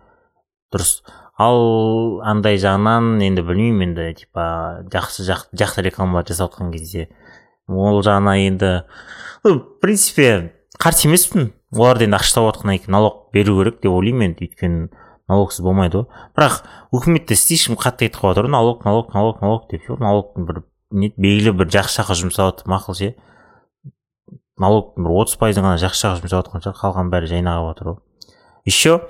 Дұрыс. 0.73 1.03
Ал 1.39 2.21
андай 2.25 2.57
жағынан 2.57 3.21
енді 3.21 3.43
білмеймін 3.43 3.93
енді 3.93 4.15
типа 4.23 4.83
жақсы 4.89 5.27
жақ, 5.29 5.51
жақсы 5.53 5.83
рекламалар 5.85 6.25
жасап 6.27 6.55
жатқан 6.55 6.73
кезде. 6.73 7.11
Ол 7.69 8.01
жағына 8.01 8.39
енді 8.47 8.87
в 9.45 9.59
принципе 9.83 10.55
қарсы 10.81 11.11
емеспін. 11.11 11.53
Олар 11.77 12.01
енді 12.01 12.17
ақша 12.17 12.41
тауып 12.41 12.57
жатқаннан 12.57 12.81
кейін 12.81 12.97
налог 12.97 13.29
беру 13.37 13.59
керек 13.61 13.83
деп 13.83 13.93
ойлаймын 13.93 14.33
енді. 14.33 14.49
Өйткені 14.49 14.89
налогсыз 15.29 15.65
болмайды 15.65 16.03
ғой. 16.03 16.07
Бірақ 16.37 16.63
өкімет 16.95 17.27
те 17.27 17.37
слишком 17.37 17.77
қатты 17.77 18.07
айтып 18.07 18.23
қалып 18.23 18.37
жатыр 18.37 18.51
налог 18.51 18.85
налог 18.85 19.15
налог 19.15 19.41
налог 19.43 19.69
деп 19.71 19.87
ше 19.87 19.97
налогтың 19.99 20.47
бір 20.47 20.63
не 20.91 21.13
белгілі 21.17 21.53
бір 21.59 21.71
жақсы 21.75 22.01
жаққа 22.01 22.19
жұмсап 22.23 22.53
жатыр 22.53 22.71
мақұл 22.71 22.99
ше. 22.99 23.15
Налогтың 24.63 25.07
бір 25.07 25.17
отыз 25.23 25.39
пайызын 25.41 25.67
ғана 25.67 25.81
жақсы 25.83 26.07
жаққа 26.07 26.23
жұмсап 26.23 26.47
жатқан 26.47 26.67
шығар 26.67 26.79
қалған 26.83 27.11
бәрі 27.13 27.31
жайна 27.33 27.57
қалып 27.59 27.75
жатыр 27.75 27.91
ғой. 27.91 27.99
Еще 28.67 29.01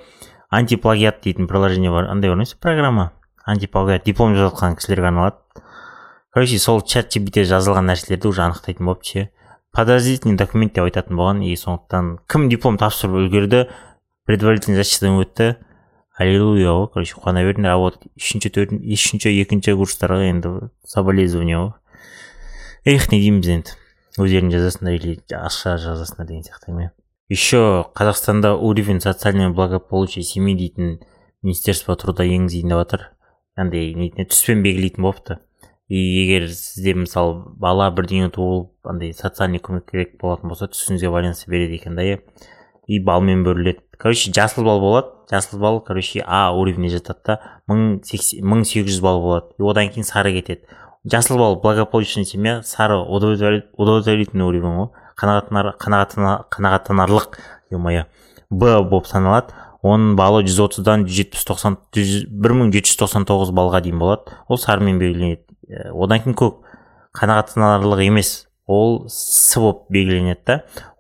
антиплагиат 0.51 1.23
дейтін 1.25 1.49
приложение 1.49 1.91
бар 1.91 2.11
андай 2.11 2.31
бар 2.31 2.39
емес 2.39 2.55
программа? 2.55 3.13
Антиплагиат 3.45 4.05
диплом 4.05 4.35
жазып 4.35 4.55
жатқан 4.57 4.77
кісілерге 4.77 5.09
арналады. 5.09 5.37
Короче 6.33 6.59
сол 6.59 6.83
чат 6.83 7.09
gpt 7.15 7.47
жазылған 7.49 7.89
нәрселерді 7.89 8.29
уже 8.29 8.43
анықтайтын 8.43 8.87
болыпты 8.87 9.09
ше. 9.09 9.31
Подозрительный 9.73 10.37
документ 10.37 10.75
деп 10.75 10.85
айтатын 10.85 11.17
болған. 11.17 11.43
И 11.45 11.57
сондықтан 11.57 12.19
кім 12.29 12.49
диплом 12.49 12.77
тапсырып 12.77 13.17
үлгерді 13.17 13.67
предварительный 14.27 14.77
защитадан 14.77 15.21
өтті. 15.21 15.57
Аллилуйя. 16.19 16.73
Ғой 16.73 16.89
короче 16.93 17.17
қуана 17.21 17.43
беріңдер 17.47 17.73
а 17.73 17.79
вот 17.81 17.99
үшінші 18.17 18.53
төртінші 18.57 18.97
үшінші 18.97 19.33
екінші 19.43 19.77
курстарға 19.81 20.29
енді 20.33 20.53
соболезнование 20.89 21.59
ғой 21.63 22.95
эх 22.97 23.11
не 23.13 23.21
дейміз 23.21 23.51
енді 23.57 23.77
өздерің 24.17 24.53
жазасыңдар 24.55 24.99
или 25.01 25.17
ақша 25.37 25.77
жазасыңдар 25.83 26.31
деген 26.31 26.47
сияқты 26.47 26.91
еще 27.29 27.87
қазақстанда 27.95 28.55
уровень 28.55 29.01
социального 29.01 29.53
благополучия 29.53 30.23
семей 30.23 30.55
дейтін 30.55 31.01
министерство 31.43 31.97
труда 31.97 32.25
енгізейін 32.25 32.71
деп 32.71 32.85
жатыр 32.85 33.09
андай 33.57 33.93
нетіне 33.95 34.29
түспен 34.31 34.63
белгілейтін 34.63 35.03
болыпты 35.03 35.41
и 35.89 35.99
егер 35.99 36.49
сізде 36.51 36.95
мысалы 36.99 37.43
бала 37.63 37.87
бірдеңе 37.95 38.31
туылып 38.35 38.91
андай 38.91 39.13
социальный 39.15 39.63
көмек 39.63 39.87
керек 39.91 40.17
болатын 40.21 40.51
болса 40.51 40.67
түсіңізге 40.73 41.13
байланысты 41.15 41.51
береді 41.51 41.79
екен 41.79 41.95
да 41.95 42.03
иә. 42.03 42.19
И 42.87 42.99
балмен 42.99 43.45
бөлінеді. 43.47 43.86
Короче 43.99 44.33
жасыл 44.33 44.65
бал 44.65 44.81
болады. 44.81 45.09
Жасыл 45.31 45.59
бал 45.59 45.81
короче 45.81 46.25
а 46.27 46.53
уровеньне 46.53 46.89
жатады 46.89 47.21
да. 47.25 47.41
Мың 47.69 48.03
мың 48.03 48.65
сегіз 48.65 48.93
жүз 48.93 49.03
балл 49.03 49.21
болады. 49.23 49.47
И 49.59 49.63
одан 49.63 49.91
кейін 49.91 50.05
сары 50.05 50.33
кетеді. 50.33 50.61
Жасыл 51.05 51.39
бал 51.39 51.57
благополучный 51.57 52.25
семья 52.25 52.63
сары 52.63 52.99
удовлетворительный 52.99 54.45
уровень 54.45 54.77
ғой 54.77 54.89
қанағаттанарлық 55.17 57.39
е 57.71 57.77
мое 57.79 58.07
б 58.51 58.83
болып 58.85 59.07
саналады. 59.09 59.55
Оның 59.87 60.17
балы 60.19 60.43
жүз 60.47 60.59
отыздан 60.67 61.05
жүз 61.07 61.17
жетпіс 61.21 61.45
тоқсан 61.49 61.77
бір 61.95 62.55
мың 62.59 62.73
жеті 62.75 62.91
жүз 62.91 62.99
тоқсан 63.05 63.23
тоғыз 63.29 63.51
баллға 63.55 63.81
дейін 63.85 63.99
болады. 64.03 64.23
Ол 64.49 64.59
сарымен 64.59 64.99
белгіленеді. 65.01 65.43
Одан 65.95 66.19
кейін 66.25 66.35
көк. 66.39 66.55
Қанағаттанарлық 67.17 68.01
емес. 68.07 68.31
Ол 68.67 69.07
с 69.09 69.57
болып 69.57 69.87
белгіленеді 69.95 70.43
да. 70.47 70.55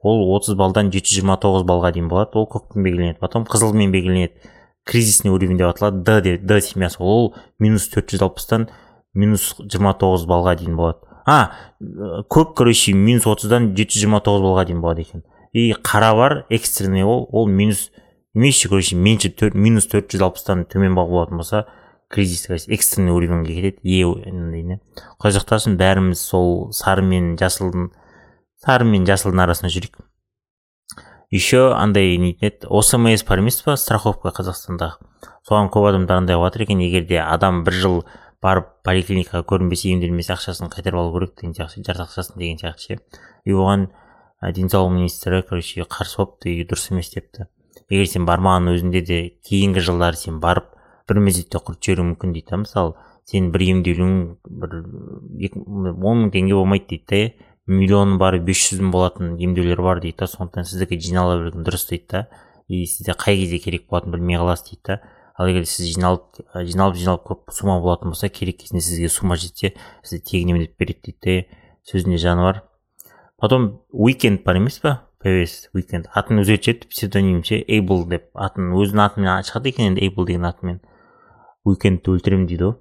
Ол 0.07 0.23
отыз 0.37 0.55
балдан 0.59 0.93
жеті 0.95 1.11
жүз 1.11 1.21
жиырма 1.21 1.37
тоғыз 1.43 1.67
баллға 1.67 1.93
дейін 1.97 2.09
болады. 2.13 2.39
Ол 2.39 2.47
көкпен 2.51 2.87
белгіленеді. 2.87 3.19
Потом 3.21 3.45
қызылмен 3.51 3.91
белгіленеді. 3.91 4.53
Кризисный 4.87 5.33
уровень 5.35 5.59
деп 5.59 5.73
аталады. 5.73 6.03
Д 6.07 6.21
деп 6.23 6.47
д 6.47 6.61
семьясы. 6.63 7.01
Ол 7.01 7.35
минус 7.59 7.89
төрт 7.91 8.15
жүз 8.15 8.23
алпыстан 8.29 8.69
минус 9.15 9.55
жиырма 9.59 9.97
тоғыз 9.99 10.27
баллға 10.31 10.57
дейін 10.61 10.77
болады. 10.79 11.03
А 11.27 11.51
көп 12.31 12.55
короче 12.55 12.95
минус 12.95 13.27
отыздан 13.27 13.73
жеті 13.75 13.97
жүз 13.97 14.05
жиырма 14.07 14.23
тоғыз 14.23 14.47
баллға 14.47 14.67
дейін 14.69 14.85
болады 14.85 15.03
екен. 15.03 15.25
И 15.53 15.73
қара 15.73 16.15
бар 16.15 16.47
экстренный 16.51 17.05
ол 17.05 17.29
ол 17.33 17.49
минус 17.49 17.91
меньше 18.35 18.69
короче 18.69 18.97
меньше 18.97 19.31
төрт 19.31 19.55
минус 19.55 19.87
төрт 19.89 20.13
жүз 20.13 20.23
алпыстан 20.23 20.67
төмен 20.71 20.95
балл 20.95 21.09
болатын 21.09 21.39
болса 21.41 21.67
кризис 22.09 22.69
экстренный 22.69 23.13
уровеньге 23.13 23.55
кетеді 23.55 23.81
е 23.83 24.05
құдай 24.05 25.33
сақтасын 25.35 25.79
бәріміз 25.81 26.21
сол 26.21 26.73
сары 26.73 27.03
мен 27.03 27.35
жасылдың. 27.41 27.91
Сары 28.63 28.85
мен 28.89 29.07
жасылдың 29.09 29.43
арасында 29.45 29.73
жүрейік. 29.75 29.99
Еще 31.31 31.73
андай 31.75 32.17
нетін 32.23 32.47
еді 32.47 32.69
осмс 32.71 33.25
бар 33.27 33.43
емес 33.43 33.59
па? 33.67 33.75
Страховка 33.77 34.31
қазақстанда. 34.31 34.93
Соған 35.49 35.73
көп 35.75 35.89
адамдар 35.91 36.23
андай 36.23 36.39
қылып 36.39 36.63
екен 36.63 36.81
егер 36.85 37.07
де 37.09 37.19
адам 37.19 37.65
бір 37.67 37.75
жыл 37.75 37.97
барып 38.43 38.69
поликлиникаға 38.87 39.43
көрінбесе 39.51 39.91
емделмесе 39.91 40.37
ақшасын 40.37 40.71
қайтарып 40.71 41.01
алу 41.01 41.13
керек 41.17 41.35
деген 41.41 41.57
сияқты 41.57 41.83
жарты 41.83 42.05
ақшасын 42.07 42.39
деген 42.39 42.61
сияқты 42.63 42.87
ше. 42.87 42.99
И 43.45 43.53
оған 43.53 43.89
денсаулық 44.43 44.95
министрі 44.95 45.43
короче 45.43 45.83
қарсы 45.83 46.21
болыпты 46.21 46.55
и 46.55 46.65
дұрыс 46.65 46.93
емес 46.93 47.11
депті. 47.11 47.49
Егер 47.91 48.07
сен 48.07 48.27
бармаған 48.27 48.71
өзінде 48.75 49.03
де 49.03 49.19
кейінгі 49.49 49.83
жылдары 49.83 50.17
сен 50.17 50.39
барып 50.41 50.71
бір 51.09 51.21
мезетте 51.23 51.59
құрт 51.59 51.83
жіберуі 51.83 52.13
мүмкін 52.13 52.33
дейді 52.35 52.51
да 52.51 52.63
мысалы. 52.63 52.95
Сен 53.27 53.51
бір 53.51 53.67
емделуің 53.67 54.17
бір 54.47 54.79
он 56.07 56.27
мың 56.27 56.33
теңге 56.35 56.55
болмайды 56.55 56.87
дейді 56.93 57.07
да 57.11 57.47
миллионы 57.67 58.17
бар 58.19 58.39
бес 58.39 58.63
жүз 58.71 58.83
болатын 58.91 59.37
емдеулер 59.43 59.83
бар 59.83 60.01
дейді 60.01 60.23
да. 60.23 60.31
Сондықтан 60.31 60.67
сіздікі 60.67 61.01
жинала 61.03 61.37
берген 61.43 61.67
дұрыс 61.67 61.89
дейді 61.91 62.07
да. 62.11 62.27
И 62.69 62.87
сізде 62.87 63.13
қай 63.13 63.39
кезде 63.43 63.59
керек 63.59 63.89
болатынын 63.91 64.19
білмей 64.19 64.41
қаласыз 64.41 64.71
дейді 64.71 64.83
да. 64.87 65.01
Ал 65.37 65.51
егер 65.51 65.67
сіз 65.69 65.93
жиналып 65.93 66.41
жиналып 66.55 66.97
жиналып 66.97 67.27
көп 67.29 67.53
сума 67.53 67.81
болатын 67.81 68.15
болса 68.15 68.29
керек 68.29 68.63
кезінде 68.63 68.81
сізге 68.81 69.11
сума 69.13 69.37
жетсе 69.37 69.75
сізді 70.03 70.23
тегін 70.31 70.55
емдеп 70.55 70.79
береді 70.79 71.13
дейді 71.13 71.43
да 71.43 71.57
сөзінде 71.87 72.19
жаны 72.19 72.43
бар. 72.43 72.63
Потом 73.39 73.83
уикенд 73.93 74.43
бар 74.45 74.57
емес 74.57 74.79
па 74.81 75.03
пвс 75.23 75.69
уикенд 75.75 76.09
атын 76.15 76.41
өзгертеді 76.43 76.89
псевдоним 76.91 77.43
ше 77.45 77.61
эйбл 77.61 78.07
деп. 78.09 78.31
Атын 78.35 78.73
өзінің 78.75 79.05
атымен 79.05 79.45
шығады 79.47 79.71
екен 79.71 79.91
енді 79.93 80.07
эйбл 80.07 80.27
деген 80.27 80.49
атымен. 80.49 80.81
Уикендті 81.67 82.15
өлтіремін 82.15 82.49
дейді 82.49 82.71
ғой. 82.71 82.77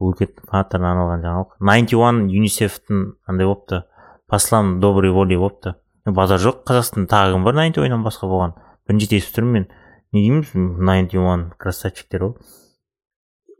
Уикенд 0.00 0.40
фанаттарына 0.48 0.94
арналған 0.94 1.26
жаңалық. 1.26 1.54
Найнти 1.60 1.96
уан 1.96 2.26
юнисефтің 2.32 3.04
андай 3.28 3.46
болыпты. 3.46 3.84
Послам 4.28 4.80
доброй 4.80 5.12
воли 5.12 5.36
болыпты 5.36 5.74
базар 6.06 6.40
жоқ 6.42 6.62
қазақстанда 6.66 7.10
тағы 7.10 7.34
кім 7.34 7.44
бар 7.44 7.54
найнти 7.54 7.80
уаннан 7.80 8.04
басқа 8.06 8.28
болған. 8.30 8.54
Бірінші 8.86 9.18
естіп 9.18 9.40
тұрмын 9.40 9.52
мен. 9.52 9.66
Не 10.12 10.22
дейміз 10.22 10.52
найнти 10.54 11.18
уан 11.18 11.52
красавчиктер 11.58 12.28
ғой 12.28 12.34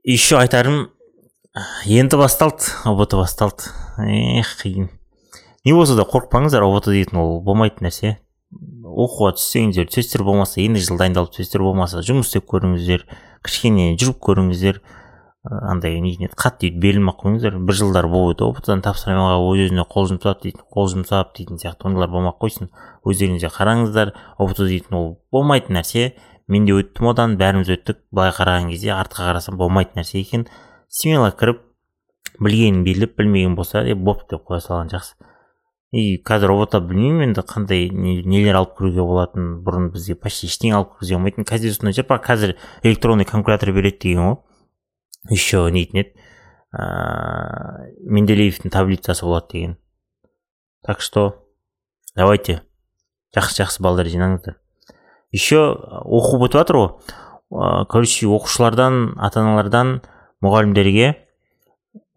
еще 0.06 0.38
айтарым 0.38 0.87
енді 1.90 2.20
басталды 2.20 2.70
ұбт 2.87 3.16
басталды. 3.18 3.73
Эх 3.99 4.52
қиын. 4.61 4.87
Не 5.66 5.75
болса 5.75 5.96
да 5.99 6.06
қорықпаңыздар 6.06 6.62
ұбт 6.62 6.87
дейтін 6.92 7.18
ол 7.18 7.40
болмайтын 7.42 7.88
нәрсе. 7.88 8.12
Оқуға 8.87 9.35
түссеңіздер 9.35 9.88
түсесіздер 9.90 10.23
болмаса 10.23 10.62
енді 10.62 10.85
жыл 10.85 11.00
дайындалып 11.00 11.35
түсесіздер 11.35 11.64
болмаса 11.66 12.04
жұмыс 12.06 12.30
істеп 12.30 12.46
көріңіздер 12.52 13.02
кішкене 13.42 13.96
жүріп 13.99 14.23
көріңіздер. 14.23 14.78
Андай 15.46 16.00
не 16.00 16.12
еді 16.14 16.28
қатты 16.34 16.68
өйтіп 16.68 16.80
берілмей 16.82 17.12
ақ 17.12 17.20
қойыңыздар. 17.22 17.58
Бір 17.68 17.76
жылдар 17.78 18.08
болды 18.10 18.46
ұбт 18.46 18.66
дан 18.66 18.82
тапсыра 18.82 19.16
өз 19.38 19.62
өзіне 19.66 19.84
қол 19.86 20.08
жұмсап 20.10 20.42
дейтін 20.42 20.64
қол 20.72 20.88
жұмсап 20.92 21.34
дейтін 21.36 21.60
сияқты 21.62 21.86
ондайлар 21.86 22.10
болмай 22.10 22.32
ақ 22.32 22.40
қойсын 22.42 22.70
өздеріңіз 23.06 23.46
де 23.46 23.50
қараңыздар. 23.54 24.12
Ұбт 24.42 24.62
дейтін 24.62 24.98
ол 24.98 25.08
болмайтын 25.32 25.78
нәрсе. 25.78 26.14
Мен 26.48 26.66
де 26.66 26.74
өттім 26.74 27.12
одан 27.12 27.38
бәріміз 27.38 27.70
өттік. 27.76 28.02
Былай 28.10 28.34
қараған 28.34 28.72
кезде 28.72 28.92
артқа 28.94 29.30
қарасам 29.30 29.56
болмайтын 29.60 30.02
нәрсе 30.02 30.18
екен. 30.20 30.46
Смело 30.88 31.30
кіріп 31.30 31.62
білгенін 32.40 32.84
билеп 32.84 33.16
білмеген 33.18 33.54
болса 33.56 33.82
е 33.86 33.94
боп 33.94 34.26
деп 34.30 34.46
қоя 34.46 34.60
салған 34.62 34.92
жақсы. 34.92 35.16
И 35.92 36.18
қазір 36.26 36.50
робота 36.50 36.80
білмеймін 36.82 37.30
енді 37.30 37.42
қандай 37.46 37.86
нелер 37.94 38.58
алып 38.58 38.74
кіруге 38.78 39.04
болатынын. 39.06 39.60
Бұрын 39.64 39.90
бізге 39.94 40.16
почти 40.18 40.50
ештеңе 40.50 40.74
алып 40.76 40.96
кіргізе 40.98 41.16
алмайтын. 41.16 41.46
Қазір 41.46 41.72
сондай 41.72 41.94
шығар 41.96 42.08
бірақ 42.10 42.26
қазір 42.26 42.54
электронный 42.82 43.24
калькулятор 43.24 43.72
береді 43.72 44.02
деген 44.02 44.26
ғой. 44.26 44.36
Еще 45.30 45.66
нейтін 45.71 46.02
еді 46.02 46.12
ыыы 46.76 47.92
менделеевтің 48.06 48.71
таблицасы 48.71 49.25
болады 49.25 49.52
деген 49.52 49.76
так 50.87 51.00
что 51.00 51.45
давайте. 52.14 52.62
Жақсы 53.37 53.62
жақсы 53.62 53.83
балдар 53.83 54.06
жинаңыздар 54.09 54.59
еще 55.33 55.61
оқу 55.76 56.40
бітіп 56.42 56.61
жатыр 56.61 56.76
ғой 56.80 57.87
короче 57.90 58.26
оқушылардан 58.26 59.16
ата 59.18 59.42
аналардан 59.42 60.00
мұғалімдерге 60.45 61.14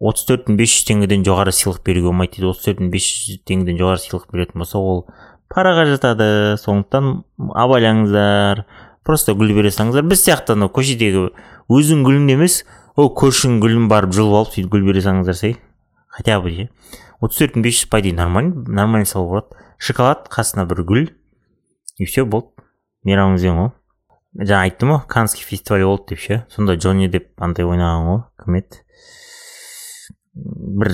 отыз 0.00 0.26
төрт 0.28 0.48
мың 0.48 0.56
бес 0.60 0.72
жүз 0.72 0.86
теңгеден 0.88 1.24
жоғары 1.26 1.52
сыйлық 1.54 1.82
беруге 1.84 2.08
болмайды 2.08 2.38
дейді. 2.38 2.50
отыз 2.50 2.64
төрт 2.64 2.80
мың 2.80 2.90
бес 2.94 3.04
жүз 3.04 3.42
теңгеден 3.48 3.80
жоғары 3.80 4.00
сыйлық 4.00 4.30
беретін 4.32 4.62
болса 4.62 4.78
ол 4.78 5.04
параға 5.52 5.84
жатады. 5.90 6.56
Сондықтан 6.62 7.24
абайлаңыздар 7.38 8.64
просто 9.04 9.34
гүл 9.34 9.52
бере 9.56 9.72
салыңыздар. 9.74 10.06
Біз 10.08 10.24
сияқты 10.24 10.56
анау 10.56 10.72
көшедегі 10.72 11.28
өзің 11.68 12.04
гүліңді 12.06 12.38
емес 12.38 12.62
ол 13.00 13.12
көршінің 13.16 13.60
гүлін 13.64 13.88
барып 13.90 14.12
жұлып 14.16 14.38
алып 14.40 14.54
сөйтіп 14.54 14.72
гүл 14.74 14.86
бере 14.90 15.04
салыңыздар 15.04 15.38
ше 15.40 15.54
хотя 16.10 16.40
бы 16.40 16.52
ше 16.54 16.68
отыз 17.20 17.40
төрт 17.40 17.56
мың 17.56 17.64
бес 17.66 17.80
жүз 17.80 17.90
по 17.92 18.00
нормально 18.00 18.64
нормально 18.66 19.06
салуға 19.06 19.42
болады. 19.42 19.66
Шоколад 19.78 20.28
қасына 20.28 20.66
бір 20.68 20.84
гүл. 20.84 21.10
И 21.98 22.04
все 22.04 22.24
болды. 22.24 22.48
Мейрамыңызбен 23.04 23.56
ғой 23.56 23.70
жаңа 24.46 24.66
айттым 24.68 24.92
ғой 24.92 25.00
канский 25.08 25.44
фестиваль 25.44 25.84
болды 25.84 26.14
деп 26.14 26.20
ше. 26.20 26.44
Сонда 26.48 26.76
джонни 26.76 27.08
деп 27.08 27.32
андай 27.40 27.64
ойнаған 27.64 28.06
ғой 28.08 28.20
кім 28.42 28.58
еді? 28.60 28.82
Бір 30.80 30.92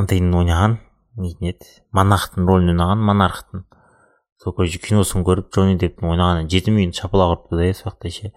андайын 0.00 0.34
ойнаған 0.34 0.78
дейтін 1.16 1.52
еді? 1.52 1.72
Монахтың 1.92 2.48
рөлін 2.48 2.74
ойнаған 2.74 3.04
монархтың. 3.08 3.64
Сол 4.40 4.56
короче 4.56 4.80
киносын 4.80 5.24
көріп 5.24 5.50
джонни 5.52 5.76
депптің 5.80 6.12
ойнаған 6.14 6.48
жеті 6.52 6.72
минут 6.72 6.96
шапалақ 6.96 7.34
ұрыпты 7.36 7.60
да 7.60 7.72
сол 7.76 7.92
жақта 7.92 8.12
ше. 8.12 8.32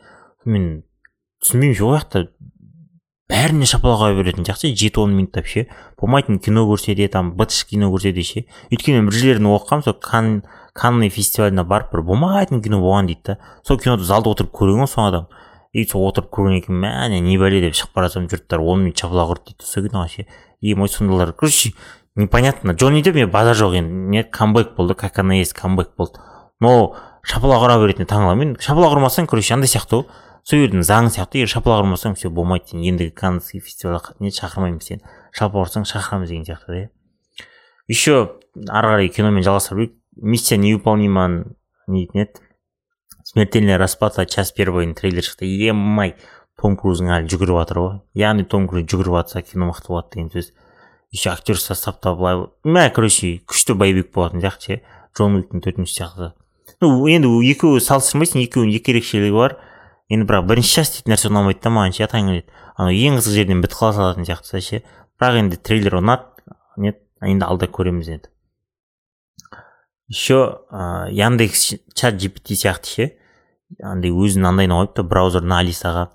Мен 0.45 0.83
түсінбеймін 1.43 1.77
ше 1.77 1.85
ол 1.87 1.95
жақта 1.99 2.25
бәріне 3.33 3.65
шапалақ 3.65 4.03
ұра 4.05 4.17
беретін 4.19 4.45
сияқты 4.45 4.73
жеті 4.77 5.01
он 5.01 5.15
минуттап 5.17 5.47
ше. 5.49 5.65
Болмайтын 5.99 6.37
кино 6.39 6.67
көрсе 6.69 6.93
де 6.95 7.07
там 7.09 7.33
бытыш 7.37 7.65
кино 7.69 7.89
көрсе 7.93 8.13
де 8.13 8.23
ше. 8.23 8.45
Өйткені 8.69 9.07
бір 9.07 9.17
жерлерін 9.17 9.49
оқығанмын 9.49 9.87
сол 9.87 9.97
кан 9.97 10.29
канны 10.77 11.09
фестиваліне 11.09 11.65
барып 11.65 11.95
бір 11.95 12.05
болмайтын 12.11 12.61
кино 12.61 12.81
болған 12.83 13.09
дейді 13.09 13.33
да. 13.33 13.37
Сол 13.65 13.79
киноды 13.81 14.05
залда 14.05 14.35
отырып 14.35 14.53
көрген 14.53 14.85
ғой 14.85 14.91
соңадан 14.91 15.27
и 15.73 15.85
сол 15.89 16.05
отырып 16.07 16.29
көргеннен 16.29 16.61
кейін 16.67 16.81
мә 16.83 16.91
не 17.09 17.37
бәле 17.41 17.63
деп 17.63 17.73
шығып 17.77 17.95
бара 17.97 18.09
жатсам 18.11 18.27
жұрттар 18.29 18.61
он 18.61 18.83
минут 18.85 19.01
шапалақ 19.01 19.33
ұрды 19.33 19.53
дейді 19.53 19.65
сол 19.65 19.87
киноға 19.87 20.09
ше. 20.11 20.27
И 20.61 20.75
мой 20.75 20.89
сондайлар 20.89 21.33
короче 21.33 21.73
непонятно. 22.15 22.73
Джонни 22.73 23.01
деп 23.01 23.15
мен 23.15 23.31
базар 23.31 23.57
жоқ 23.57 23.79
енді. 23.79 24.09
Не 24.13 24.23
камбэк 24.23 24.75
болды 24.75 24.93
как 24.93 25.17
она 25.19 25.35
есть 25.35 25.53
камбэк 25.53 25.95
болды. 25.97 26.21
Но 26.59 26.95
шапалақ 27.25 27.65
ұра 27.65 27.79
беретініне 27.81 28.05
таңқаламын 28.05 28.53
мен 28.53 28.55
шапалақ 28.61 28.99
ұрмасаң 28.99 29.27
короче 29.27 29.55
андай 29.55 29.71
сияқты 29.71 30.03
ғой 30.03 30.05
сол 30.43 30.63
жердің 30.63 30.83
заңы 30.83 31.11
сияқты 31.13 31.41
егер 31.41 31.51
шапалақ 31.55 31.85
ұрмасаң 31.85 32.17
все 32.19 32.29
болмайды 32.29 32.73
сен. 32.73 32.83
Ендігі 32.83 33.15
каннский 33.15 33.63
фестивальға 33.63 34.15
не 34.19 34.31
шақырмаймыз 34.31 34.89
сені 34.89 35.03
шапалақ 35.31 35.69
ұрсаң 35.69 35.87
шақырамыз 35.87 36.29
деген 36.29 36.45
сияқты 36.47 36.67
да 36.67 36.89
еще 37.87 38.39
ары 38.69 38.87
қарай 38.93 39.09
киномен 39.09 39.43
жалғастыра 39.43 39.77
берейік 39.79 39.95
миссия 40.15 40.57
невыполнима 40.57 41.27
дейтін 41.87 42.25
еді. 42.25 42.43
Смертельная 43.23 43.77
расплата 43.77 44.25
час 44.25 44.51
первыйның 44.55 44.95
трейлері 44.99 45.25
шықты. 45.25 45.47
Емай 45.47 46.15
том 46.59 46.75
крузың 46.77 47.09
әлі 47.15 47.31
жүгіріп 47.31 47.59
жатыр 47.59 47.79
ғой. 47.79 47.95
Яғни 48.19 48.45
том 48.45 48.67
круз 48.67 48.85
жүгіріп 48.85 49.17
жатса 49.17 49.41
кино 49.41 49.71
мықты 49.71 49.89
болады 49.89 50.13
деген 50.13 50.29
сөз. 50.33 50.51
Еще 51.11 51.29
актер 51.31 51.59
составта 51.59 52.13
былай 52.15 52.45
мә 52.63 52.89
короче 52.93 53.39
күшті 53.47 53.77
боевик 53.79 54.11
болатын 54.13 54.43
сияқты 54.43 54.67
ше. 54.67 54.81
Джон 55.15 55.39
уиктің 55.39 55.63
төртінші 55.63 55.97
сияқты. 55.97 56.31
Ну 56.81 57.07
енді 57.07 57.31
екеуі 57.49 57.81
салыстырмайсың 57.83 58.43
екеуінің 58.43 58.77
екі 58.79 58.93
ерекшелігі 58.93 59.37
бар. 59.37 59.57
Енді 60.13 60.27
бірақ 60.29 60.45
бірінші 60.49 60.75
час 60.77 60.91
дейтін 60.93 61.13
нәрсе 61.13 61.29
ұнамайды 61.31 61.63
да 61.63 61.71
маған 61.73 61.95
ше 61.97 62.07
келеді. 62.11 62.45
Анау 62.77 62.93
ең 62.93 63.17
қызық 63.19 63.37
жерден 63.37 63.63
бітіп 63.63 63.79
қала 63.79 63.93
салатын 63.97 64.27
сияқты 64.27 64.61
ше. 64.61 64.81
Бірақ 65.19 65.39
енді 65.41 65.57
трейлер 65.57 65.99
ұнады 65.99 66.45
нет 66.77 67.01
енді 67.21 67.45
алда 67.47 67.67
көреміз 67.67 68.09
енді. 68.13 68.29
Еще 70.09 70.39
ә, 70.69 71.09
яндекс 71.11 71.73
чат 71.95 72.19
gpt 72.21 72.57
сияқты 72.59 72.95
ше. 72.95 73.11
Андай 73.81 74.13
өзінің 74.13 74.51
андайына 74.53 74.81
қойыпты 74.81 75.07
браузерына 75.07 75.61
алисаға. 75.63 76.09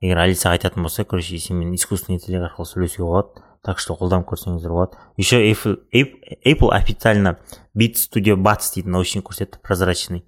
Егер 0.00 0.24
алисаға 0.24 0.58
айтатын 0.58 0.84
болса 0.86 1.04
короче 1.04 1.38
сенімен 1.38 1.74
искусственный 1.74 2.18
интеллект 2.18 2.50
арқылы 2.50 2.70
сөйлесуге 2.70 3.08
болады 3.08 3.44
так 3.64 3.80
что 3.80 3.96
қолданып 3.96 4.28
көрсеңіздер 4.28 4.70
болады. 4.70 4.98
Еще 5.16 5.40
apple, 5.40 6.70
официально 6.70 7.38
beat 7.74 7.96
studio 7.96 8.36
buds 8.36 8.74
дейтін 8.74 8.92
наушник 8.92 9.24
көрсетті 9.24 9.62
прозрачный. 9.64 10.24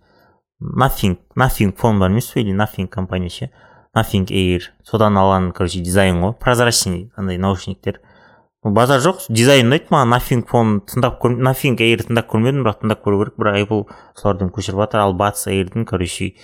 Nothing 0.61 1.19
nothing 1.37 1.73
фон 1.77 1.99
бар 1.99 2.11
емес 2.11 2.33
пе 2.33 2.41
или 2.41 2.53
nothing 2.53 2.89
компания 2.89 3.29
ше? 3.29 3.51
Nothing 3.97 4.27
air. 4.29 4.61
Содан 4.85 5.17
алған 5.17 5.53
короче 5.53 5.81
дизайн 5.81 6.21
ғой. 6.21 6.35
Прозрачный 6.35 7.11
андай 7.17 7.39
наушниктер. 7.39 8.01
Базар 8.63 9.01
жоқ. 9.01 9.23
Дизайн 9.31 9.71
ұнайды 9.71 9.89
маған 9.95 10.11
нафинг 10.11 10.49
фон 10.51 10.81
тыңдап 10.91 11.21
көр 11.23 11.37
нафинг 11.39 11.81
эйр 11.81 12.03
тыңдап 12.05 12.29
көрмедім 12.33 12.65
бірақ 12.67 12.83
тыңдап 12.83 13.03
көру 13.05 13.23
керек. 13.23 13.37
Бірақ 13.39 13.59
apple 13.63 13.97
солардан 14.19 14.51
көшіріп 14.53 14.83
жатыр. 14.83 15.01
Ал 15.01 15.15
батс 15.15 15.47
эйрдің 15.49 15.87
короче 15.89 16.35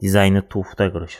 дизайны 0.00 0.42
туфта 0.42 0.88
короче. 0.90 1.18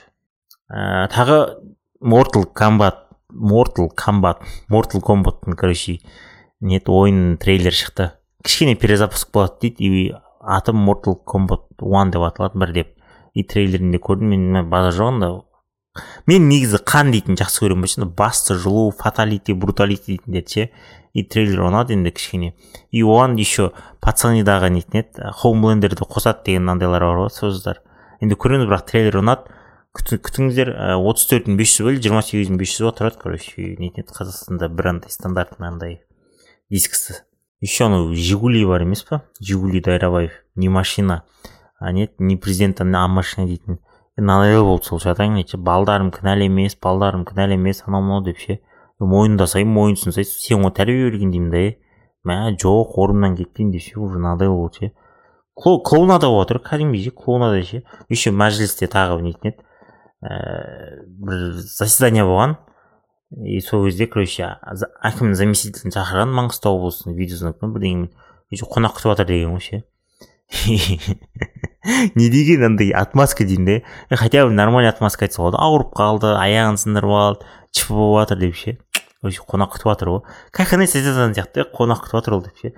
Ә, 0.70 1.10
тағы 1.12 1.58
mortal 2.00 2.46
комбат 2.54 3.04
mortal 3.28 3.90
комбат 3.94 4.40
mortal 4.70 5.02
комбаттың 5.02 5.58
короче 5.58 5.98
не 6.60 6.80
ойын 6.86 7.36
трейлер 7.38 7.72
шықты. 7.72 8.12
Кішкене 8.44 8.76
перезапуск 8.76 9.32
болады 9.34 9.60
дейді 9.66 9.84
и 9.84 10.14
аты 10.42 10.72
mortal 10.72 11.16
комбат 11.24 11.64
one 11.80 12.10
деп 12.10 12.22
аталады. 12.26 12.58
Бір 12.58 12.72
деп 12.72 12.92
и 13.34 13.44
трейлерінде 13.44 13.98
көрдім. 13.98 14.34
Мен 14.34 14.68
базар 14.70 14.92
жоқ 14.92 15.08
онда 15.08 15.30
мен 16.26 16.48
негізі 16.48 16.80
қан 16.84 17.10
дейтін 17.12 17.36
жақсы 17.36 17.64
көремін. 17.66 18.10
Басты 18.16 18.56
жұлу 18.58 18.90
фаталити 18.96 19.54
бруталити 19.54 20.16
дейтіндерді 20.16 20.52
ше. 20.52 20.68
И 21.12 21.22
трейлер 21.24 21.66
ұнады 21.68 21.92
енді 21.92 22.10
кішкене. 22.10 22.54
И 22.90 23.02
оған 23.04 23.36
еще 23.36 23.72
пацанидағы 24.00 24.70
нетін 24.72 25.02
еді. 25.02 25.32
Хоумлендерді 25.42 26.06
қосады 26.08 26.46
деген 26.46 26.70
андайлар 26.72 27.04
бар 27.04 27.18
ғой 27.26 27.34
сөздер 27.34 27.82
енді 28.24 28.38
көреміз 28.40 28.70
бірақ 28.70 28.86
трейлер 28.88 29.20
ұнады. 29.20 29.58
Күтіңіздер 29.92 30.70
отыз 30.96 31.26
төрт 31.28 31.50
мың 31.50 31.58
бес 31.60 31.74
жүз 31.76 31.84
бөлі 31.84 32.00
жиырма 32.00 32.22
сегіз 32.24 32.48
мың 32.48 32.62
бес 32.62 32.72
жүз 32.72 32.94
тұрады 32.96 33.20
короче 33.20 33.74
нетін 33.76 34.06
еді 34.06 34.14
қазақстанда 34.16 34.70
бір 34.72 34.88
андай 34.94 35.12
стандартный 35.12 35.68
андай 35.68 35.98
дискісі. 36.72 37.20
Еще 37.62 37.86
анау 37.86 38.12
жигули 38.12 38.64
бар 38.66 38.82
емес 38.82 39.04
па 39.08 39.22
жигули 39.40 39.80
дайрабаев 39.80 40.32
не 40.56 40.68
машина 40.68 41.22
а 41.78 41.92
нет 41.92 42.18
не 42.18 42.36
президент 42.36 42.80
а 42.80 43.08
машина 43.08 43.46
дейтін 43.46 43.78
надоел 44.16 44.64
болды 44.64 44.84
сол 44.84 45.00
ше 45.00 45.14
балдарым 45.56 46.10
кінәлі 46.10 46.50
емес 46.50 46.76
балдарым 46.76 47.24
кінәлі 47.24 47.54
емес 47.54 47.84
анау 47.86 48.02
мынау 48.02 48.24
деп 48.26 48.38
ше 48.38 48.58
мойындасай 48.98 49.64
мойынсұнсай 49.64 50.26
сен 50.26 50.66
ғой 50.66 50.74
тәрбие 50.74 51.10
берген 51.10 51.30
деймін 51.30 51.50
да 51.50 51.62
е 51.62 51.70
мә 52.26 52.56
жоқ 52.58 52.98
орнымнан 52.98 53.36
кетпеймін 53.38 53.72
деп 53.72 53.82
ше 53.86 54.00
уже 54.00 54.18
надоел 54.18 54.56
болды 54.56 54.90
ше 54.90 54.92
клоунада 55.54 56.26
болып 56.26 56.48
жатыр 56.48 56.62
кәдімгідей 56.66 57.10
ше 57.10 57.14
клоунада 57.14 57.62
ше 57.62 57.84
еще 58.08 58.34
мәжілісте 58.34 58.90
тағы 58.90 59.22
нетін 59.22 59.54
еді 59.54 59.58
ііі 60.22 61.06
бір 61.22 61.62
заседание 61.62 62.26
болған 62.26 62.58
и 63.40 63.60
сол 63.60 63.86
кезде 63.86 64.06
короче 64.06 64.48
әкімнің 65.04 65.34
заместителін 65.38 65.94
шақырған 65.94 66.34
маңғыстау 66.36 66.78
облысының 66.78 67.16
видеозвонокпен 67.16 67.72
бірдеңемен 67.76 68.10
қонақ 68.52 68.98
күтіп 68.98 69.12
жатыр 69.12 69.30
деген 69.30 69.56
ғой 69.56 69.64
ше 69.64 69.82
не 72.14 72.28
деген 72.28 72.64
андай 72.64 72.92
отмазка 72.92 73.44
деймін 73.44 73.64
де. 73.64 73.82
Хотя 74.10 74.44
бы 74.46 74.52
нормальный 74.52 74.90
отмазка 74.90 75.24
айтса 75.24 75.40
болады. 75.40 75.56
Ауырып 75.58 75.94
қалды 75.96 76.34
аяғын 76.36 76.76
сындырып 76.76 77.14
алды 77.16 77.46
чп 77.72 77.88
болып 77.96 78.28
жатыр 78.28 78.38
деп 78.42 78.54
ше 78.56 78.76
короче 79.22 79.40
қонақ 79.48 79.72
күтіп 79.72 79.88
жатыр 79.88 80.12
ғой. 80.12 80.20
Как 80.52 80.74
она 80.74 80.84
айтатын 80.84 81.34
сияқты 81.34 81.64
қонақ 81.72 82.04
күтіп 82.04 82.18
жатыр 82.20 82.36
ол 82.36 82.44
деп 82.44 82.60
ше 82.60 82.74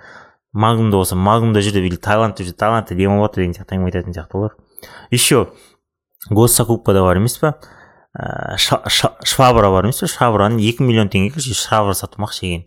магнумда 0.54 0.96
болса 0.96 1.16
магнумда 1.16 1.60
жүр 1.60 1.74
деп 1.80 1.88
или 1.90 1.96
таиландта 1.98 2.44
жүр 2.46 2.54
таиландта 2.54 2.94
демалып 2.94 3.26
жатыр 3.26 3.42
деген 3.42 3.56
сияқты 3.58 3.74
әңгіме 3.74 3.90
айтатын 3.90 4.14
сияқты 4.14 4.38
олар 4.38 4.54
еще 5.10 5.48
госсокупкада 6.30 7.02
бар 7.02 7.18
емес 7.18 7.38
па 7.42 7.56
швабра 8.14 9.70
бар. 9.70 9.88
Емес 9.88 10.00
па 10.00 10.10
швабраны 10.10 10.62
екі 10.62 10.86
миллион 10.86 11.10
теңгеге 11.10 11.54
швабра 11.54 11.94
сатылмақ 11.98 12.32
шеген 12.36 12.64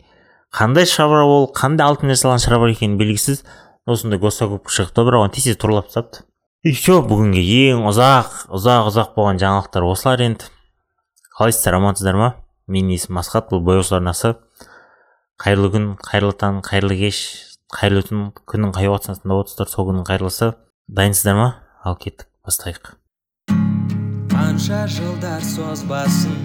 қандай 0.53 0.87
швабра 0.87 1.23
ол 1.27 1.47
қандай 1.55 1.87
алтын 1.87 2.11
жасалған 2.13 2.41
швабра 2.43 2.71
екені 2.71 2.97
белгісіз. 2.99 3.43
Осындай 3.87 4.19
госсокупка 4.19 4.71
шығыпты 4.73 5.05
бірақ 5.07 5.27
оны 5.27 5.33
тез 5.35 5.47
тез 5.47 5.57
турлап 5.59 5.87
тастапты. 5.87 6.25
И 6.63 6.73
все 6.75 6.99
бүгінгі 6.99 7.43
ең 7.71 7.85
ұзақ 7.87 8.49
ұзақ 8.57 8.89
ұзақ 8.91 9.13
болған 9.15 9.39
жаңалықтар 9.39 9.87
осылар 9.87 10.23
енді. 10.25 10.49
Қалайсыздар 11.37 11.77
амансыздар 11.79 12.19
ма? 12.19 12.29
Менің 12.67 12.97
есімім 12.97 13.21
асхат 13.21 13.47
бұл 13.51 13.63
бояусыз 13.63 13.99
арнасы. 14.01 14.33
Қайырлы 15.39 15.71
күн 15.71 15.89
қайырлы 16.03 16.35
таң 16.35 16.61
қайырлы 16.67 16.99
кеш 16.99 17.23
қайырлы 17.71 18.03
түн 18.09 18.29
күннің 18.43 18.75
қай 18.75 18.91
уақытысында 18.91 19.23
тыңдап 19.23 19.43
отырсыздар 19.45 19.71
сол 19.71 19.91
күннің 19.91 20.07
қайырлысы. 20.09 20.55
Дайынсыздар 20.91 21.37
ма? 21.39 21.49
Ал 21.85 21.95
кеттік 21.95 22.27
бастайық. 22.43 22.97
Қанша 24.57 24.87
жылдар 24.89 25.43
созбасын 25.45 26.37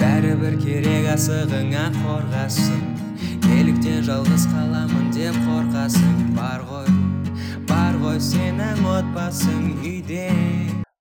бәрібір 0.00 0.56
керек 0.58 1.04
асығыңа 1.12 1.84
қорғасын. 1.94 2.80
Неліктен 3.44 4.00
жалғыз 4.02 4.48
қаламын 4.50 5.12
деп 5.14 5.36
қорқасың 5.44 6.16
бар 6.34 6.64
ғой 6.66 6.88
бар 7.70 8.00
ғой 8.02 8.18
сенің 8.18 8.82
отбасың 8.96 9.62
үйде. 9.78 10.26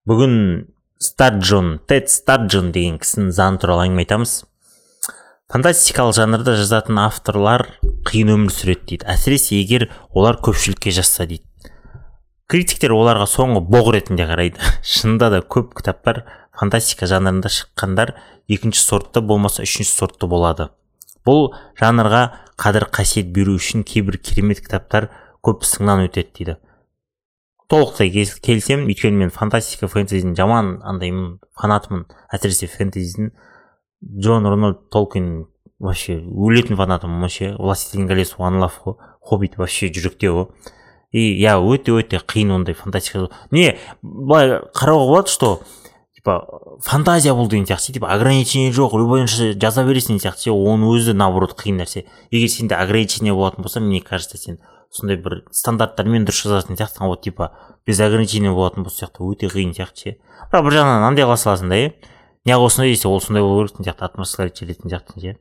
Бүгін 0.06 0.36
стаджон 1.02 1.80
тед 1.90 2.14
стаджон 2.14 2.70
деген 2.76 3.02
кісінің 3.02 3.32
заңы 3.34 3.64
туралы 3.64 3.88
әңгіме 3.88 4.06
айтамыз 4.06 4.36
фантастикалық 5.50 6.14
жанрда 6.20 6.60
жазатын 6.62 7.02
авторлар 7.08 7.72
қиын 8.06 8.36
өмір 8.36 8.54
сүреді 8.54 8.86
дейді. 8.92 9.08
Әсіресе 9.10 9.58
егер 9.58 9.90
олар 10.14 10.38
көпшілікке 10.38 10.94
жазса 10.94 11.26
дейді. 11.26 11.48
Критиктер 12.52 12.92
оларға 12.92 13.26
соңғы 13.32 13.64
боқ 13.64 13.94
ретінде 13.96 14.26
қарайды. 14.28 14.60
Шынында 14.94 15.32
да 15.32 15.42
көп 15.42 15.74
кітаптар 15.80 16.22
фантастика 16.58 17.08
жанрында 17.10 17.52
шыққандар 17.52 18.16
екінші 18.52 18.84
сортты 18.84 19.22
болмаса 19.22 19.64
үшінші 19.66 19.92
сортты 19.92 20.28
болады. 20.28 20.70
Бұл 21.26 21.54
жанрға 21.80 22.24
қадір 22.60 22.88
қасиет 22.94 23.32
беру 23.34 23.56
үшін 23.60 23.86
кейбір 23.88 24.18
керемет 24.18 24.62
кітаптар 24.64 25.10
көп 25.46 25.66
сыннан 25.66 26.08
өтеді 26.08 26.34
дейді. 26.38 26.58
Толықтай 27.72 28.10
келісемін. 28.12 28.90
Өйткені 28.92 29.24
мен 29.24 29.32
фантастика 29.32 29.88
фэнтезидің 29.88 30.36
жаман 30.36 30.74
андаймын 30.84 31.38
фанатымын. 31.56 32.04
Әсіресе 32.34 32.68
фэнтезидің 32.68 33.32
джон 34.02 34.46
рональд 34.50 34.90
толкин 34.92 35.48
вообще 35.80 36.20
өлетін 36.20 36.78
фанатымын 36.78 37.22
вообще 37.22 37.56
властелин 37.58 38.08
колец 38.08 38.36
love 38.38 38.82
ғой 38.84 38.96
хоббит 39.22 39.58
вообще 39.58 39.88
жүректе 39.88 40.30
ғой 40.30 40.48
и 41.12 41.42
иә 41.42 41.58
өте 41.60 41.92
өте 41.92 42.20
қиын 42.20 42.52
ондай 42.52 42.76
фантастика. 42.76 43.30
Не 43.52 43.78
былай 44.02 44.60
қарауға 44.74 45.08
болады 45.08 45.30
что 45.30 45.62
типа 46.22 46.46
фантазия 46.86 47.34
бұл 47.34 47.50
деген 47.50 47.66
сияқты 47.66 47.94
типа 47.94 48.12
ограничение 48.14 48.72
жоқ. 48.72 48.94
Любой 48.98 49.26
жаза 49.26 49.84
бересің 49.84 50.20
деген 50.20 50.22
сияқты 50.22 50.54
оның 50.54 50.94
өзі 50.94 51.16
наоборот 51.18 51.56
қиын 51.58 51.82
нәрсе. 51.82 52.06
Егер 52.30 52.50
сенде 52.50 52.76
ограничение 52.76 53.34
болатын 53.34 53.64
болса 53.64 53.80
мне 53.80 54.02
кажется 54.02 54.38
сен 54.38 54.60
сондай 54.92 55.18
бір 55.18 55.44
стандарттармен 55.52 56.26
дұрыс 56.28 56.46
жазатын 56.46 56.78
сияқтысың 56.78 57.08
вот 57.08 57.24
типа 57.24 57.52
без 57.88 58.00
ограничения 58.00 58.54
болатын 58.54 58.84
болса 58.84 59.08
сияқты 59.08 59.26
өте 59.26 59.50
қиын 59.50 59.74
сияқты 59.74 59.98
ше. 59.98 60.18
Бірақ 60.52 60.68
бір 60.68 60.78
жағынан 60.78 61.08
андай 61.10 61.26
қыла 61.26 61.38
саласың 61.42 61.74
да 61.74 61.80
иә 61.80 61.94
неғып 62.46 62.68
осындай 62.70 62.94
десе 62.94 63.08
ол 63.08 63.22
сондай 63.22 63.42
болу 63.42 63.66
керек 63.66 63.82
сияқты. 63.82 64.06
Атмосфера 64.06 64.54
желетін 64.54 64.94
сияқтысың 64.94 65.22
ше. 65.26 65.38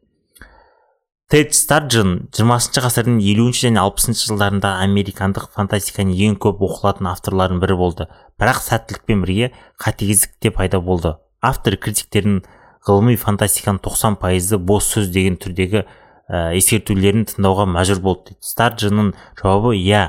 Тед 1.31 1.53
старджин 1.55 2.25
жиырмасыншы 2.35 2.83
ғасырдың 2.83 3.21
елуінші 3.23 3.69
және 3.69 3.79
алпысыншы 3.79 4.33
жылдарында 4.33 4.73
американдық 4.83 5.45
фантастиканың 5.55 6.17
ең 6.27 6.33
көп 6.43 6.65
оқылатын 6.67 7.07
авторлардың 7.07 7.61
бірі 7.63 7.77
болды. 7.79 8.07
Бірақ 8.41 8.59
сәттілікпен 8.65 9.23
бірге 9.23 9.53
қатыгездік 9.79 10.35
те 10.43 10.51
пайда 10.51 10.81
болды. 10.83 11.15
Автор 11.39 11.79
критиктердің 11.79 12.43
ғылыми 12.89 13.15
фантастиканың 13.15 13.79
тоқсан 13.87 14.19
пайызы 14.19 14.59
бос 14.59 14.91
сөз 14.91 15.13
деген 15.15 15.39
түрдегі 15.39 15.85
ә, 15.85 16.51
ескертулерін 16.59 17.29
тыңдауға 17.31 17.69
мәжбүр 17.79 18.03
болды. 18.03 18.35
Дейді 18.35 18.51
старджинның 18.51 19.15
жауабы 19.39 19.77
иә 19.79 20.09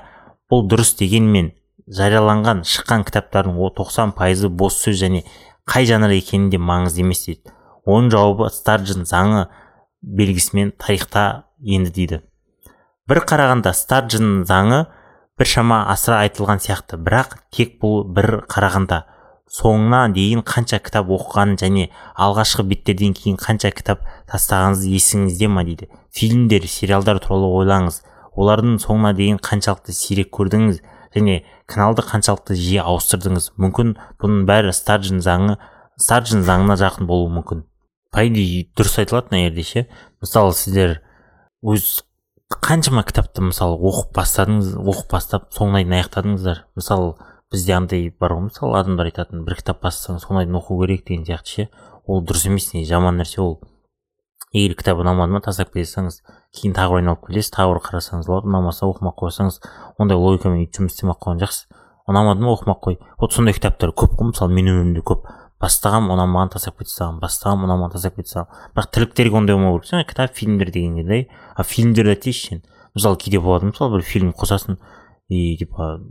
бұл 0.50 0.66
дұрыс 0.74 0.96
дегенмен 0.98 1.54
жарияланған 1.86 2.66
шыққан 2.66 3.06
кітаптардың 3.06 3.62
тоқсан 3.78 4.18
пайызы 4.18 4.50
бос 4.50 4.82
сөз 4.82 4.98
және 5.06 5.28
қай 5.70 5.86
жанр 5.86 6.18
екені 6.18 6.50
де 6.50 6.58
маңызды 6.58 7.06
емес 7.06 7.28
дейді. 7.28 7.54
Оның 7.86 8.10
жауабы 8.10 8.50
старджин 8.50 9.06
заңы 9.06 9.52
белгісімен 10.02 10.74
тарихта 10.78 11.44
енді 11.62 11.92
дейді. 11.94 12.22
Бір 13.10 13.22
қарағанда 13.28 13.74
старджин 13.76 14.44
заңы 14.50 14.86
біршама 15.40 15.86
асыра 15.94 16.22
айтылған 16.26 16.62
сияқты 16.62 17.00
бірақ 17.02 17.38
тек 17.54 17.78
бұл 17.82 18.04
бір 18.06 18.44
қарағанда. 18.50 19.04
Соңына 19.52 20.06
дейін 20.16 20.46
қанша 20.48 20.80
кітап 20.80 21.10
оқығанын 21.12 21.58
және 21.60 21.90
алғашқы 22.16 22.64
беттерден 22.70 23.12
кейін 23.18 23.36
қанша 23.42 23.74
кітап 23.76 24.06
тастағаныңыз 24.32 24.86
есіңізде 24.88 25.50
ма 25.52 25.66
дейді. 25.68 25.90
Фильмдер 26.16 26.68
сериалдар 26.72 27.20
туралы 27.20 27.50
ойлаңыз. 27.60 28.00
Олардың 28.40 28.78
соңына 28.80 29.12
дейін 29.18 29.42
қаншалықты 29.44 29.92
сирек 29.92 30.32
көрдіңіз 30.38 30.80
және 31.18 31.42
каналды 31.68 32.06
қаншалықты 32.08 32.56
жиі 32.56 32.80
ауыстырдыңыз. 32.86 33.52
Мүмкін 33.60 33.98
бұның 34.24 34.46
бәрі 34.48 34.72
старджин 34.72 35.20
заңы 35.20 35.58
старджин 36.00 36.48
заңына 36.48 36.80
жақын 36.80 37.12
болуы 37.12 37.34
мүмкін. 37.36 37.66
По 38.12 38.26
идее 38.28 38.68
дұрыс 38.76 39.00
айтылады 39.00 39.40
жерде 39.40 39.64
ше. 39.64 39.86
Мысалы 40.22 40.54
сіздер 40.54 41.00
өз 41.64 42.04
қаншама 42.62 43.06
кітапты 43.08 43.42
мысалы 43.46 43.80
оқып 43.80 44.12
бастадыңыз 44.18 44.76
оқып 44.76 45.12
бастап 45.12 45.50
соңына 45.56 45.82
дейін 45.82 45.98
аяқтадыңыздар. 46.02 46.66
Мысалы 46.76 47.16
бізде 47.52 47.76
андай 47.78 48.10
бар 48.12 48.36
ғой 48.36 48.50
мысалы 48.50 48.80
адамдар 48.80 49.12
айтатын 49.12 49.46
бір 49.48 49.60
кітап 49.62 49.82
бастасаң 49.86 50.20
соңына 50.20 50.46
дейін 50.46 50.60
оқу 50.60 50.80
керек 50.84 51.06
деген 51.08 51.26
сияқты 51.26 51.56
ше. 51.56 51.70
Ол 52.06 52.24
дұрыс 52.26 52.48
емес 52.50 52.74
не 52.74 52.84
жаман 52.86 53.22
нәрсе 53.22 53.40
ол. 53.42 53.62
Егер 54.52 54.76
кітап 54.76 55.00
ұнамады 55.00 55.32
ма 55.32 55.40
тастап 55.40 55.72
кете 55.72 55.88
салсаңыз 55.88 56.18
кейін 56.58 56.74
тағы 56.76 56.98
бір 56.98 57.02
айналып 57.06 57.22
келесіз 57.30 57.54
тағы 57.56 57.72
бір 57.72 57.86
қарасаңыз 57.86 58.28
болады 58.28 58.50
ұнамаса 58.52 58.84
оқымай 58.90 59.14
қойсаңыз 59.16 59.62
ондай 59.96 60.20
логикамен 60.20 60.66
өйтіп 60.66 60.82
жұмыс 60.82 60.98
істемей 60.98 61.16
ақ 61.16 61.22
қойған 61.24 61.40
жақсы 61.46 61.70
ұнамады 62.12 62.44
ма 62.44 62.52
оқымай 62.58 62.76
ақ 62.76 62.82
қой 62.84 62.98
вот 63.22 63.32
сондай 63.32 63.56
кітаптар 63.56 63.94
көп 63.96 64.18
қой 64.20 64.34
мысалы 64.34 64.52
менің 64.52 64.82
өмірімде 64.82 65.06
көп. 65.08 65.24
Бастағанмын 65.62 66.16
ұнамаған 66.16 66.52
тастап 66.56 66.80
кете 66.82 66.92
саламын 66.96 67.22
бастағанмын 67.22 67.70
ұнамаған 67.70 67.94
тастап 67.96 68.16
кете 68.18 68.34
саламын 68.34 68.72
бірақ 68.76 68.92
тірліктерге 68.96 69.38
ондай 69.38 69.56
болмау 69.56 69.78
керек. 69.78 69.92
Жаңағы 69.92 70.10
кітап 70.10 70.36
фильмдер 70.36 70.72
дегендерде 70.74 71.28
а 71.56 71.64
фильмдерді 71.64 72.16
айтайыншы 72.16 72.48
сен. 72.48 72.64
Мысалы 72.96 73.18
кейде 73.22 73.40
болады 73.40 73.70
мысалы 73.70 73.98
бір 73.98 74.06
фильм 74.06 74.34
қосасың 74.34 74.80
и 75.30 75.58
типа 75.58 76.02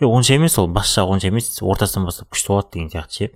е 0.00 0.06
онша 0.06 0.36
емес 0.36 0.58
ол 0.58 0.68
бас 0.68 0.92
жағы 0.94 1.16
онша 1.16 1.28
емес 1.32 1.50
ортасынан 1.62 2.06
бастап 2.06 2.30
күшті 2.30 2.52
болады 2.54 2.72
деген 2.72 2.90
сияқты 2.94 3.12
ше. 3.12 3.30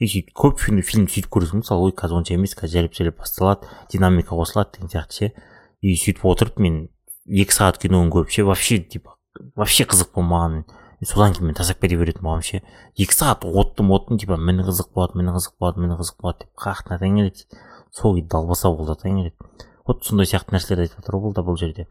И 0.00 0.06
сөйтіп 0.08 0.32
көп 0.36 0.60
фильм, 0.60 0.82
фильм 0.82 1.06
сөйтіп 1.08 1.30
көресің. 1.32 1.62
Мысалы 1.62 1.88
ой 1.88 1.92
қазір 1.96 2.18
онша 2.20 2.34
емес 2.34 2.56
қазір 2.56 2.88
жайлап 2.88 2.96
жайлап 2.96 3.18
басталады 3.20 3.68
динамика 3.92 4.34
қосылады 4.36 4.76
деген 4.76 4.92
сияқты 4.92 5.12
ше. 5.12 5.32
И 5.80 5.94
сөйтіп 5.96 6.24
отырып 6.24 6.58
мен 6.60 6.88
екі 7.28 7.52
сағат 7.52 7.80
киноны 7.80 8.12
көріп 8.12 8.32
ше. 8.32 8.44
Вообще 8.48 8.78
типа 8.80 9.16
вообще 9.56 9.84
қызық 9.84 10.12
болмаған. 10.16 10.64
Содан 11.04 11.34
кейін 11.36 11.50
мен 11.50 11.56
тастап 11.58 11.80
кете 11.82 11.98
беретін 12.00 12.24
болғанмын 12.24 12.46
ше. 12.46 12.62
Екі 12.96 13.12
сағат 13.12 13.44
оттым 13.44 13.92
оттым 13.92 14.18
типа 14.18 14.38
міне 14.40 14.64
қызық 14.64 14.92
болады 14.94 15.18
міне 15.20 15.34
қызық 15.36 15.58
болады 15.60 15.84
міне 15.84 15.98
қызық 16.00 16.20
болады 16.22 16.46
деп 16.46 16.64
қақнатаң 16.64 17.18
келеді 17.20 17.44
сол 17.92 18.16
кезде 18.16 18.28
далбаса 18.32 18.70
болдатаң 18.72 19.20
келеді 19.20 19.34
вот 19.86 20.04
сондай 20.04 20.26
сияқты 20.26 20.56
нәрселерді 20.56 20.86
айтып 20.86 21.02
жатыр 21.02 21.20
бұл 21.20 21.34
да 21.36 21.44
бұл 21.46 21.58
жерде. 21.60 21.86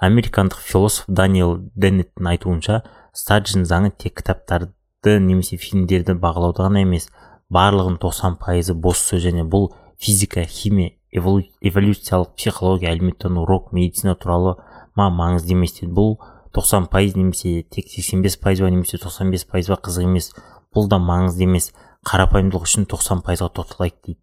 Американдық 0.00 0.60
философ 0.60 1.06
даниэл 1.08 1.58
деннеттің 1.74 2.28
айтуынша 2.34 2.82
стаджин 3.16 3.64
заңы 3.64 3.92
тек 3.96 4.18
кітаптарды 4.20 5.18
немесе 5.18 5.56
фильмдерді 5.56 6.18
бағалауды 6.20 6.66
ғана 6.66 6.82
емес 6.84 7.08
барлығын 7.52 7.98
тоқсан 8.02 8.36
пайызы 8.42 8.74
бос 8.74 9.00
сөз 9.08 9.24
және 9.26 9.46
бұл 9.48 9.70
физика 9.98 10.44
химия 10.44 10.92
эволюциялық 11.12 12.34
психология 12.36 12.92
әлеуметтану 12.92 13.44
рок 13.46 13.72
медицина 13.72 14.14
туралы 14.14 14.56
ма 14.96 15.10
маңызды 15.12 15.52
емес 15.52 15.74
деді. 15.78 15.92
Бұл 15.92 16.16
тоқсан 16.54 16.88
пайыз 16.92 17.16
немесе 17.16 17.62
тек 17.62 17.88
сексен 17.88 18.22
бес 18.22 18.36
пайыз 18.36 18.60
ба 18.60 18.70
немесе 18.70 18.98
тоқсан 18.98 19.30
бес 19.30 19.44
пайыз 19.44 19.68
ба 19.72 19.78
қызық 19.80 20.04
емес. 20.08 20.32
Бұл 20.74 20.88
да 20.88 20.98
маңызды 21.02 21.46
емес. 21.46 21.72
Қарапайымдылық 22.08 22.66
үшін 22.66 22.86
тоқсан 22.90 23.22
пайызға 23.24 23.50
тоқталайық 23.56 23.98
дейді. 24.04 24.20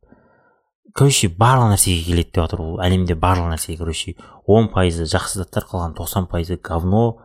Короче 0.98 1.30
барлық 1.30 1.74
нәрсеге 1.76 2.04
келеді 2.08 2.32
деп 2.34 2.44
жатыр 2.44 2.62
ол. 2.66 2.80
Әлемде 2.84 3.16
барлық 3.16 3.54
нәрсеге 3.54 3.78
короче. 3.78 4.16
Он 4.46 4.70
пайызы 4.74 5.06
жақсы 5.06 5.44
заттар 5.44 5.68
қалған 5.70 5.96
тоқсан 5.98 6.28
пайызы 6.28 6.58
говно 6.58 7.20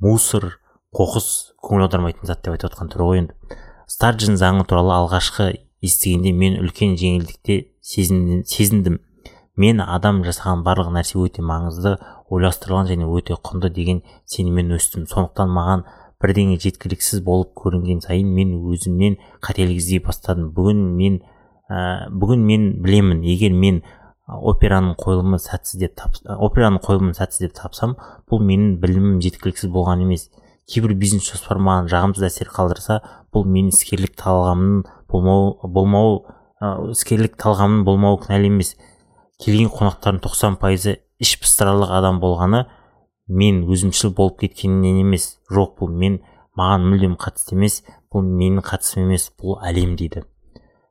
мусор 0.00 0.60
қоқыс 0.94 1.56
көңіл 1.64 1.88
аудармайтын 1.88 2.28
зат 2.30 2.44
деп 2.44 2.54
айтып 2.54 2.70
жатқан 2.70 2.92
түрі 2.94 3.08
ғой 3.08 3.22
енді. 3.24 3.58
Старджин 3.90 4.38
заңы 4.40 4.64
туралы 4.64 4.94
алғашқы 4.94 5.50
естігенде 5.84 6.32
мен 6.32 6.60
үлкен 6.62 6.94
жеңілдікте 6.96 7.58
сезіндім. 7.82 9.00
Мен 9.56 9.80
адам 9.80 10.22
жасаған 10.26 10.64
барлық 10.66 10.90
нәрсе 10.94 11.18
өте 11.22 11.42
маңызды 11.46 11.96
ойластырылған 12.30 12.88
және 12.90 13.06
өте 13.06 13.36
құнды 13.38 13.70
деген 13.74 14.02
сеніммен 14.26 14.74
өстім. 14.74 15.06
Сондықтан 15.10 15.52
маған 15.54 15.84
бірдеңе 16.22 16.58
жеткіліксіз 16.62 17.22
болып 17.26 17.52
көрінген 17.58 18.00
сайын 18.02 18.30
мен 18.34 18.56
өзімнен 18.72 19.18
қателік 19.44 19.78
іздей 19.78 20.00
бастадым. 20.02 20.50
Бүгін 20.56 20.80
мен 20.98 21.20
ә, 21.70 22.08
бүгін 22.10 22.46
мен 22.48 22.70
білемін 22.82 23.22
егер 23.22 23.52
мен 23.52 23.82
операның 24.24 24.96
қойылымы 24.98 25.38
сәтсіз 25.42 25.80
деп 25.82 25.94
тап, 26.00 26.16
операның 26.24 26.80
қойылымын 26.84 27.16
сәтсіз 27.18 27.44
деп 27.44 27.58
тапсам 27.58 27.98
бұл 28.30 28.40
менің 28.40 28.78
білімім 28.80 29.20
жеткіліксіз 29.20 29.70
болған 29.70 30.06
емес. 30.06 30.30
Кейбір 30.70 30.94
бизнес 30.96 31.28
жоспар 31.28 31.60
маған 31.60 31.90
жағымсыз 31.92 32.24
әсер 32.30 32.48
қалдырса 32.48 33.02
бұл 33.34 33.44
менің 33.44 33.74
іскерлік 33.74 34.14
талғамымның 34.16 34.86
болмау 35.12 35.68
болмау 35.68 36.14
іскерлік 36.94 37.36
талғамның 37.36 37.84
болмауы 37.84 38.22
кінәлі 38.24 38.48
емес. 38.54 38.72
Келген 39.42 39.70
қонақтардың 39.72 40.22
тоқсан 40.24 40.58
пайызы 40.60 40.98
іш 41.22 41.36
пыстырарлық 41.42 41.90
адам 41.98 42.20
болғаны 42.22 42.64
мен 43.28 43.64
өзімшіл 43.70 44.14
болып 44.14 44.40
кеткенімнен 44.44 45.00
емес. 45.02 45.38
Жоқ 45.50 45.78
бұл 45.80 45.90
мен 45.90 46.20
маған 46.58 46.86
мүлдем 46.90 47.18
қатысты 47.20 47.56
емес 47.56 47.82
бұл 48.12 48.22
менің 48.26 48.64
қатысым 48.66 49.08
емес 49.08 49.30
бұл 49.40 49.58
әлем 49.64 49.96
дейді. 49.98 50.24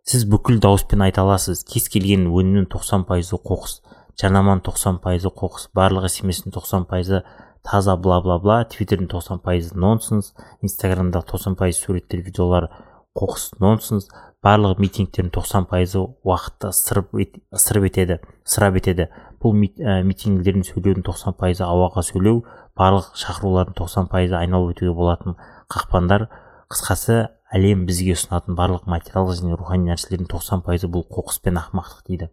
Сіз 0.03 0.25
бүкіл 0.27 0.59
дауыспен 0.59 1.05
айта 1.05 1.23
аласыз. 1.23 1.63
Кез 1.63 1.87
келген 1.91 2.27
өнімнің 2.27 2.67
тоқсан 2.73 3.05
пайызы 3.07 3.39
қоқыс 3.39 3.79
жарнаманың 4.19 4.61
тоқсан 4.67 4.99
пайызы 5.03 5.31
қоқыс 5.33 5.69
барлық 5.75 6.09
смстің 6.11 6.53
тоқсан 6.53 6.85
пайызы 6.89 7.23
таза 7.65 7.95
бла 7.97 8.19
бла 8.21 8.37
бла 8.43 8.57
твиттердің 8.69 9.09
тоқсан 9.09 9.39
пайызы 9.43 9.77
нонсенс 9.79 10.33
инстаграмдағы 10.61 11.31
тоқсан 11.31 11.55
пайыз 11.57 11.79
суреттер 11.81 12.21
видеолар 12.25 12.69
қоқыс 13.17 13.53
нонсенс 13.63 14.09
барлық 14.43 14.79
митингтердің 14.83 15.31
тоқсан 15.33 15.65
пайызы 15.71 16.01
уақытты 16.03 16.69
ысырып, 16.73 17.13
ысырып 17.55 17.85
етеді 17.87 18.19
ысырап 18.43 18.75
етеді 18.79 19.07
бұл 19.39 19.55
ә, 19.55 20.01
митингілердің 20.03 20.65
сөйлеудің 20.67 21.05
тоқсан 21.07 21.37
пайызы 21.39 21.63
ауаға 21.63 22.03
сөйлеу 22.03 22.43
барлық 22.79 23.13
шақырулардың 23.19 23.77
тоқсан 23.77 24.09
пайызы 24.11 24.35
айналып 24.39 24.75
өтуге 24.75 24.93
болатын 24.97 25.37
қақпандар. 25.71 26.27
Қысқасы 26.73 27.29
әлем 27.53 27.85
бізге 27.87 28.17
ұсынатын 28.17 28.57
барлық 28.57 28.87
материалдық 28.89 29.39
және 29.39 29.57
рухани 29.59 29.91
нәрселердің 29.91 30.29
тоқсан 30.31 30.63
пайызы 30.65 30.89
бұл 30.91 31.05
қоқыс 31.07 31.39
пен 31.43 31.59
ақымақтық 31.61 32.07
дейді. 32.07 32.29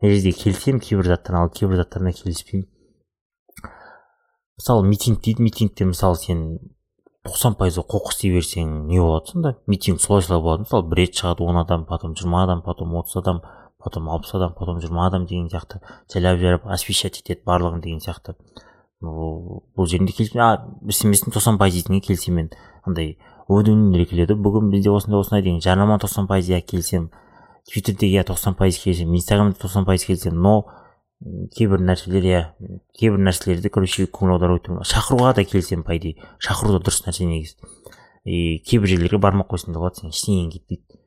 Мына 0.00 0.14
жерде 0.14 0.32
келісемін 0.36 0.80
кейбір 0.84 1.10
заттарына 1.10 1.44
ал 1.44 1.50
кейбір 1.50 1.82
заттарына 1.82 2.12
келіспеймін. 2.14 2.68
Мысалы 4.60 4.86
митинг 4.86 5.20
дейді 5.24 5.42
митингте 5.42 5.84
мысалы 5.88 6.16
сен 6.20 6.44
тоқсан 7.24 7.56
пайызы 7.58 7.82
қоқыс 7.82 8.20
дей 8.20 8.34
берсең 8.36 8.86
не 8.88 9.00
болады? 9.00 9.30
Сонда 9.32 9.56
митинг 9.66 10.00
солай 10.00 10.22
солай 10.22 10.42
болады. 10.42 10.64
Мысалы 10.64 10.88
бір 10.88 11.02
рет 11.02 11.14
шығады 11.16 11.44
он 11.44 11.58
адам 11.58 11.84
потом 11.86 12.14
жиырма 12.16 12.44
адам 12.44 12.62
потом 12.62 12.94
отыз 12.96 13.16
адам 13.16 13.42
потом 13.82 14.08
алпыс 14.08 14.34
адам 14.34 14.54
потом 14.54 14.80
жиырма 14.80 15.06
адам 15.06 15.26
деген 15.26 15.48
сияқты. 15.48 15.80
Жайлап 16.12 16.38
жайлап 16.38 16.66
освещать 16.66 17.20
етеді 17.20 17.42
барлығын 17.46 17.80
деген 17.80 18.00
сияқты. 18.00 18.36
Бұл 19.02 19.88
жерінде 19.88 20.12
келіспеймін 20.12 20.44
а 20.44 20.88
істемесін 20.88 21.32
тоқсан 21.32 21.58
пайыз 21.58 21.80
дейтінге 21.80 22.06
келісемін 22.06 22.36
мен. 22.36 22.50
Андай 22.84 23.16
өдінлер 23.48 24.06
келеді 24.08 24.36
бүгін 24.40 24.70
бізде 24.72 24.92
осындай 24.92 25.20
осындай 25.20 25.42
деген 25.44 25.60
жарнама 25.60 25.98
тоқсан 26.00 26.28
пайыз 26.28 26.48
иә 26.48 26.62
келісемін 26.64 27.10
твиттерде 27.68 28.08
иә 28.08 28.24
тоқсан 28.28 28.56
пайыз 28.56 28.78
келісемін 28.80 29.18
инстаграмда 29.18 29.58
тоқсан 29.60 29.84
пайыз 29.84 30.06
келісемін 30.08 30.40
но 30.40 30.54
кейбір 31.56 31.84
нәрселер 31.84 32.26
иә 32.30 32.42
кейбір 32.98 33.22
нәрселерді 33.28 33.70
короче 33.70 34.06
көңіл 34.06 34.36
аударып 34.36 34.68
шақыруға 34.88 35.34
да 35.38 35.44
келісемін 35.44 35.86
по 35.86 35.96
идее 35.96 36.18
шақыру 36.38 36.76
да 36.76 36.84
дұрыс 36.84 37.04
нәрсе 37.06 37.28
негізі 37.28 37.56
и 38.24 38.58
кейбір 38.66 38.94
жерлерге 38.94 39.22
бармай 39.22 39.48
қойсын 39.48 39.72
деп 39.72 39.80
болады 39.84 40.02
сен 40.02 40.12
ештеңең 40.12 40.50
кетпейді 40.56 41.02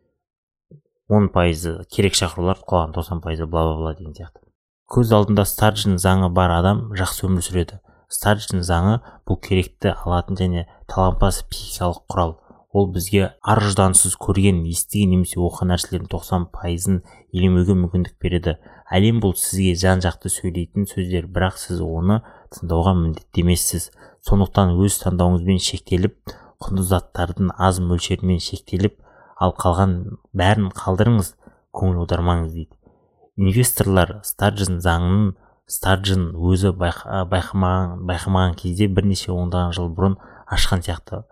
он 1.07 1.29
пайызы 1.31 1.85
керек 1.91 2.17
шақырулар 2.19 2.59
қалған 2.67 2.93
тоқсан 2.95 3.21
пайызы 3.23 3.45
бла 3.47 3.63
бла 3.63 3.77
бла 3.79 3.93
деген 3.95 4.13
сияқты. 4.13 4.43
Көз 4.91 5.13
алдында 5.15 5.45
старджин 5.47 5.95
заңы 5.99 6.29
бар 6.35 6.51
адам 6.51 6.91
жақсы 6.95 7.27
өмір 7.27 7.45
сүреді. 7.45 7.79
Старджин 8.11 8.63
заңы 8.63 8.99
бұл 9.27 9.39
керекті 9.43 9.93
алатын 9.95 10.39
және 10.39 10.65
таланпаз 10.91 11.43
психикалық 11.51 12.03
құрал. 12.11 12.35
Ол 12.75 12.91
бізге 12.91 13.31
ар 13.41 13.61
ждансыз 13.63 14.17
көрген 14.19 14.65
естіген 14.67 15.15
немесе 15.15 15.39
оқыған 15.39 15.73
нәрселердің 15.73 16.11
тоқсан 16.11 16.49
пайызын 16.51 17.01
елемеуге 17.31 17.75
мүмкіндік 17.79 18.19
береді. 18.21 18.57
Әлем 18.93 19.19
бұл 19.23 19.33
сізге 19.35 19.73
жан 19.79 20.01
жақты 20.03 20.31
сөйлейтін 20.31 20.87
сөздер 20.87 21.27
бірақ 21.31 21.57
сіз 21.59 21.81
оны 21.83 22.21
тыңдауға 22.55 22.93
міндетті 23.01 23.43
емессіз. 23.43 23.89
Сондықтан 24.27 24.75
өз 24.83 24.99
таңдауыңызбен 25.03 25.59
шектеліп 25.63 26.15
құнды 26.63 26.85
заттардың 26.87 27.51
аз 27.57 27.81
мөлшерімен 27.83 28.39
шектеліп 28.43 28.97
ал 29.43 29.53
қалған 29.59 29.97
бәрін 30.37 30.71
қалдырыңыз 30.75 31.33
көңіл 31.75 32.01
аудармаңыз 32.03 32.53
дейді. 32.55 32.73
Инвесторлар 33.37 34.17
старджин 34.25 34.79
заңын 34.81 35.35
старджин 35.69 36.31
өзі 36.33 36.71
байқамаған, 36.73 38.01
байқамаған 38.07 38.55
кезде 38.57 38.87
бірнеше 38.87 39.33
ондаған 39.35 39.75
жыл 39.77 39.91
бұрын 39.93 40.17
ашқан 40.47 40.81
сияқты. 40.81 41.25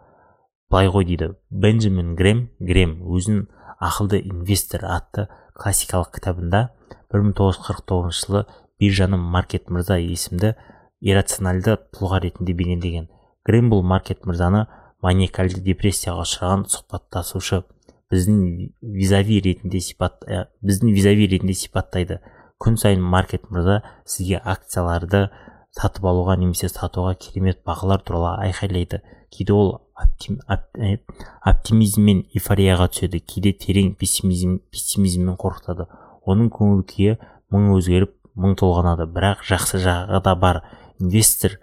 Былай 0.70 0.92
ғой 0.92 1.08
дейді. 1.08 1.32
Бенджамин 1.50 2.16
грем 2.20 2.50
грем 2.60 3.00
өзінің 3.02 3.48
ақылды 3.80 4.22
инвестор 4.22 4.86
атты 4.86 5.28
классикалық 5.56 6.12
кітабында 6.20 6.70
1949 7.12 8.16
жылы 8.16 8.46
биржаны 8.80 9.18
маркет 9.18 9.70
мырза 9.70 9.98
есімді 10.02 10.56
иррациональды 11.02 11.78
тұлға 11.96 12.22
ретінде 12.26 12.54
бейнелеген. 12.58 13.08
Грем 13.46 13.70
бұл 13.72 13.84
маркет 13.86 14.26
мырзаны 14.26 14.66
маниакальды 15.06 15.62
депрессияға 15.62 16.26
ұшыраған 16.26 16.66
сұхбаттасушы 16.72 17.64
біздің 18.12 18.40
визави 18.82 19.40
ретінде 19.46 19.82
сипат 19.82 20.24
ә, 20.26 20.46
біздің 20.66 20.94
визави 20.96 21.28
ретінде 21.30 21.56
сипаттайды. 21.58 22.22
Күн 22.62 22.78
сайын 22.80 23.04
маркет 23.04 23.50
мырза 23.52 23.82
сізге 24.08 24.40
акцияларды 24.40 25.28
сатып 25.76 26.08
алуға 26.08 26.38
немесе 26.40 26.70
сатуға 26.72 27.16
керемет 27.20 27.62
бағалар 27.68 28.04
туралы 28.06 28.48
айқайлайды. 28.48 29.02
Кейде 29.30 29.54
ол 29.54 29.82
оптим, 29.96 30.40
э, 30.48 30.98
оптимизм 31.42 32.02
мен 32.02 32.24
эйфорияға 32.34 32.88
түседі 32.94 33.20
кейде 33.20 33.52
терең 33.52 33.96
пессимизм 34.00 34.60
пессимизммен 34.72 35.36
қорқытады. 35.36 35.88
Оның 36.26 36.52
көңіл 36.54 36.84
күйі 36.90 37.16
мың 37.54 37.72
өзгеріп 37.78 38.14
мың 38.36 38.56
толғанады. 38.60 39.08
Бірақ 39.08 39.46
жақсы 39.48 39.80
жағы 39.84 40.22
да 40.24 40.36
бар. 40.36 40.62
Инвестор 41.00 41.58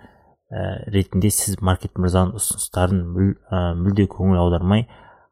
ә, 0.53 0.85
ретінде 0.93 1.31
сіз 1.33 1.59
маркет 1.61 1.97
мырзаның 1.99 2.37
ұсыныстарын 2.41 3.05
мүл, 3.15 3.33
ә, 3.51 3.73
мүлде 3.79 4.07
көңіл 4.13 4.41
аудармай 4.43 4.87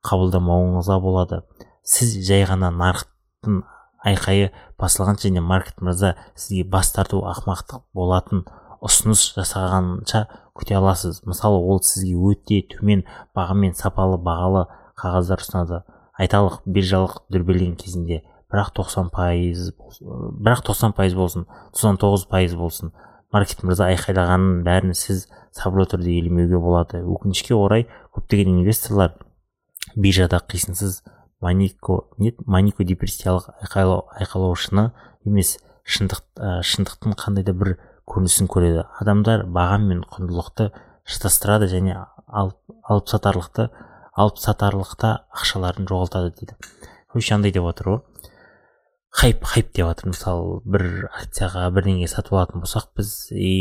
қабылдамауыңызға 0.06 0.96
болады. 1.04 1.42
Сіз 1.84 2.16
жай 2.26 2.46
ғана 2.48 2.70
нарықтың 2.72 3.62
айқайы 4.06 4.50
басылған 4.80 5.20
және 5.20 5.42
маркет 5.44 5.80
мырза 5.84 6.14
сізге 6.34 6.64
бас 6.64 6.92
тарту 6.96 7.22
ақмақтық 7.28 7.84
болатын 7.96 8.44
ұсыныс 8.80 9.26
жасағанша 9.36 10.26
күте 10.56 10.76
аласыз. 10.78 11.20
Мысалы 11.28 11.60
ол 11.60 11.82
сізге 11.84 12.16
өте 12.16 12.62
төмен 12.72 13.04
бағамен 13.36 13.76
сапалы 13.76 14.16
бағалы 14.16 14.66
қағаздар 15.00 15.44
ұсынады. 15.44 15.82
Айталық 16.20 16.62
биржалық 16.64 17.22
дүрбелең 17.32 17.76
кезінде 17.80 18.22
бірақ 18.50 18.72
90 18.76 19.10
пайыз 19.14 19.70
бірақ 19.78 20.64
90 20.66 20.96
пайыз 20.96 21.14
болсын 21.14 21.46
99 21.72 22.26
пайыз 22.30 22.56
болсын. 22.58 22.92
Маркет 23.30 23.62
мырза 23.62 23.86
айқайлағанның 23.92 24.64
бәрін 24.66 24.94
сіз 24.98 25.28
сабырлы 25.54 25.86
түрде 25.92 26.16
елемеуге 26.18 26.58
болады. 26.58 27.04
Өкінішке 27.06 27.54
орай 27.54 27.86
көптеген 28.16 28.58
инвесторлар 28.58 29.14
биржада 29.94 30.40
қисынсыз 30.50 31.02
манико 31.40 32.08
нет 32.18 32.40
манико 32.46 32.84
депрессиялық 32.84 33.52
айқайлаушыны 33.62 34.90
емес 35.24 35.58
шындық 35.86 36.24
ә, 36.36 36.60
шындықтың 36.66 37.14
қандай 37.18 37.46
да 37.46 37.54
бір 37.54 37.76
көрінісін 38.10 38.50
көреді. 38.50 38.84
Адамдар 39.00 39.46
баға 39.46 39.78
мен 39.78 40.02
құндылықты 40.10 40.70
шатастырады 41.06 41.70
және 41.70 41.96
алып 42.26 43.08
сатарлықты 43.08 43.70
алып 44.18 44.38
сатарлықта 44.42 45.12
ақшаларын 45.34 45.88
жоғалтады 45.88 46.34
дейді. 46.36 46.56
Короче 47.10 47.34
андай 47.34 47.54
деп 47.54 47.64
отыр 47.66 47.94
ғой 47.94 48.00
хайп 49.10 49.44
хайп 49.44 49.72
деп 49.74 49.88
жатыр 49.88 50.12
мысалы 50.12 50.60
бір 50.64 50.84
акцияға 51.10 51.66
бірдеңе 51.74 52.08
сатып 52.10 52.36
алатын 52.36 52.62
болсақ 52.62 52.90
біз 52.96 53.10
и 53.34 53.54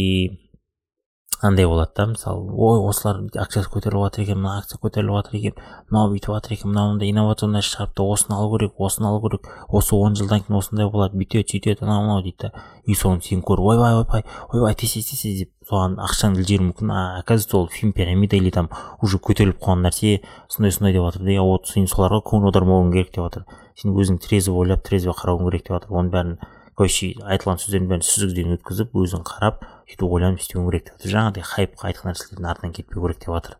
андай 1.42 1.65
болады 1.65 1.92
да 1.96 2.06
мысалы 2.12 2.52
ой 2.52 2.82
осылар 2.89 3.22
акциясы 3.39 3.70
көтеріліп 3.72 4.04
жатыр 4.04 4.24
екен 4.26 4.42
мына 4.42 4.58
акция 4.60 4.80
көтеріліп 4.84 5.15
жатыр 5.15 5.38
екен 5.39 5.62
мынау 5.89 6.10
бүйтіп 6.12 6.34
жатыр 6.36 6.56
екен 6.58 6.72
мынау 6.74 6.89
мындай 6.92 7.12
инновационный 7.13 7.63
шығарыпты 7.63 8.04
осыны 8.04 8.36
алу 8.36 8.58
керек 8.58 8.74
осыны 8.76 9.08
алу 9.08 9.22
керек 9.24 9.48
осы 9.70 9.96
он 9.96 10.18
жылдан 10.20 10.44
кейін 10.44 10.60
осындай 10.60 10.89
болады 10.92 11.15
бүйтеді 11.15 11.48
сөйтеді 11.54 11.88
анау 11.88 12.04
мынау 12.04 12.24
дейді 12.24 12.50
да. 12.50 12.52
И 12.84 12.94
соны 12.94 13.22
сен 13.24 13.39
көріп 13.39 13.72
ойбай 13.72 13.96
ойбай 14.02 14.26
ойбай 14.52 14.76
тез 14.76 14.98
тез 15.00 15.24
деп 15.24 15.54
соған 15.70 15.96
ақшаңды 16.04 16.44
жіберуі 16.44 16.74
мүмкін. 16.74 16.92
А 16.92 17.20
оказывается 17.22 17.58
ол 17.58 17.70
фильм 17.72 17.94
пирамида 17.94 18.36
или 18.36 18.50
там 18.50 18.70
уже 19.02 19.18
көтеріліп 19.18 19.62
қалған 19.63 19.88
нәрсе 19.88 20.20
сондай 20.50 20.72
сондай 20.76 20.94
деп 20.94 21.08
жатыр 21.08 21.24
да. 21.24 21.42
Вот 21.42 21.68
сен 21.72 21.88
соларға 21.88 22.20
көңіл 22.26 22.50
аудармауың 22.50 22.92
керек 22.92 23.13
деп 23.13 23.24
жатыр. 23.30 23.46
Сен 23.80 23.94
өзің 23.96 24.20
трезво 24.20 24.60
ойлап 24.60 24.84
трезво 24.84 25.13
қарауың 25.13 25.52
керек 25.52 25.68
деп 25.70 25.78
жатыр. 25.78 25.94
Оның 25.94 26.10
бәрін 26.12 26.39
короче 26.80 27.10
айтылған 27.28 27.58
сөздердің 27.60 27.88
бәрін 27.92 28.06
сүзгіден 28.08 28.54
өткізіп 28.56 28.94
өзің 28.96 29.24
қарап 29.28 29.65
сөйтіп 29.89 30.13
ойланып 30.15 30.39
істеуің 30.39 30.70
керек 30.70 30.86
деп 30.86 30.94
жатыр. 30.96 31.12
Жаңағыдай 31.12 31.44
хайпқа 31.50 31.89
айтқан 31.89 32.08
нәрселердің 32.08 32.48
артынан 32.48 32.72
кетпеу 32.78 33.04
керек 33.04 33.20
деп 33.20 33.34
жатыр. 33.36 33.58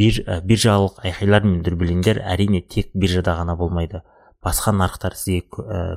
Бир, 0.00 0.24
биржалық 0.48 1.04
айқайлар 1.04 1.44
мен 1.44 1.60
дүрбелеңдер 1.66 2.22
әрине 2.24 2.62
тек 2.64 2.94
биржада 2.94 3.36
ғана 3.42 3.58
болмайды. 3.60 4.00
Басқа 4.40 4.72
нарықтар 4.72 5.12
сізге 5.20 5.44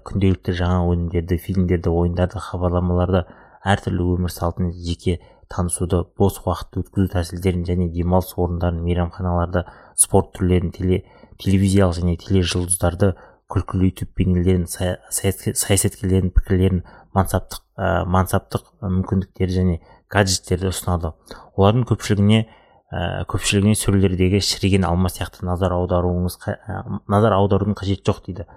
күнделікті 0.03 0.51
жаңа 0.59 0.83
өнімдерді 0.91 1.39
фильмдерді 1.39 1.95
ойындарды 1.95 2.43
хабарламаларды 2.43 3.23
әртүрлі 3.63 4.17
өмір 4.17 4.33
салтын 4.35 4.73
жеке 4.75 5.21
танысуды 5.51 6.03
бос 6.19 6.39
уақытты 6.43 6.83
өткізу 6.83 7.11
тәсілдерін 7.13 7.65
және 7.67 7.89
демалыс 7.93 8.33
орындарын 8.37 8.81
мейрамханаларды 8.85 9.65
спорт 9.99 10.33
түрлерін 10.37 10.73
теле, 10.75 11.03
телевизиялық 11.41 11.99
және 11.99 12.17
тележұлдыздарды 12.21 13.13
күлкілі 13.53 13.91
ютуб 13.91 14.13
бейнелерін 14.17 14.65
саясаткерлердің 14.69 16.31
пікірлерін 16.33 16.83
мансаптық 17.13 17.61
ә, 17.77 18.03
мансаптық 18.09 18.65
мүмкіндіктері 18.81 19.57
және 19.57 19.79
гаджеттерді 20.13 20.71
ұсынады. 20.71 21.13
Олардың 21.57 21.85
көпшілігіне 21.91 22.39
ә, 22.43 23.25
көпшілігіне 23.29 23.77
сөйлердегі 23.77 24.41
шіріген 24.41 24.87
алма 24.89 25.11
сияқты 25.13 25.45
назар 25.45 25.75
аударуыңыз 25.77 26.39
ә, 26.49 26.79
назар 27.11 27.37
аударудың 27.37 27.77
қажеті 27.77 28.09
жоқ 28.09 28.23
дейді. 28.25 28.47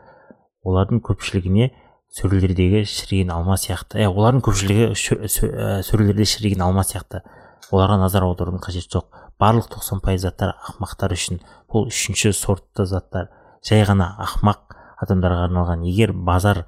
Олардың 0.66 1.02
көпшілігіне 1.04 1.70
сөрелердегі 2.16 2.84
шіріген 2.88 3.32
алма 3.34 3.58
сияқты. 3.60 4.00
Ә, 4.00 4.08
олардың 4.08 4.42
көпшілігі 4.46 4.86
сөрелерде 5.84 6.26
шіріген 6.28 6.64
алма 6.64 6.84
сияқты. 6.86 7.22
Оларға 7.72 7.98
назар 8.00 8.24
аударудың 8.24 8.62
қажеті 8.64 8.96
жоқ. 8.96 9.20
Барлық 9.40 9.68
90 9.74 10.00
пайыз 10.04 10.24
заттар 10.24 10.54
ақмақтар 10.70 11.12
үшін. 11.16 11.42
Бұл 11.68 11.90
үшінші 11.90 12.32
сортты 12.36 12.86
заттар. 12.88 13.28
Жай 13.66 13.84
ғана 13.84 14.14
ақмақ 14.22 14.76
адамдарға 15.04 15.48
арналған. 15.50 15.84
Егер 15.84 16.14
базар 16.14 16.64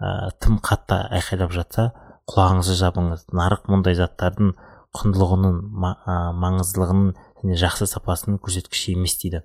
ә, 0.00 0.32
тым 0.42 0.58
қатты 0.64 0.98
айқайлап 1.14 1.54
жатса 1.54 1.92
құлағыңызды 2.28 2.78
жабыңыз. 2.80 3.28
Нарық 3.38 3.68
мұндай 3.70 3.94
заттардың 3.98 4.56
құндылығының 4.98 5.60
маңыздылығының 6.42 7.12
және 7.44 7.60
жақсы 7.60 7.86
сапасының 7.86 8.40
көрсеткіші 8.42 8.96
емес 8.96 9.14
дейді. 9.22 9.44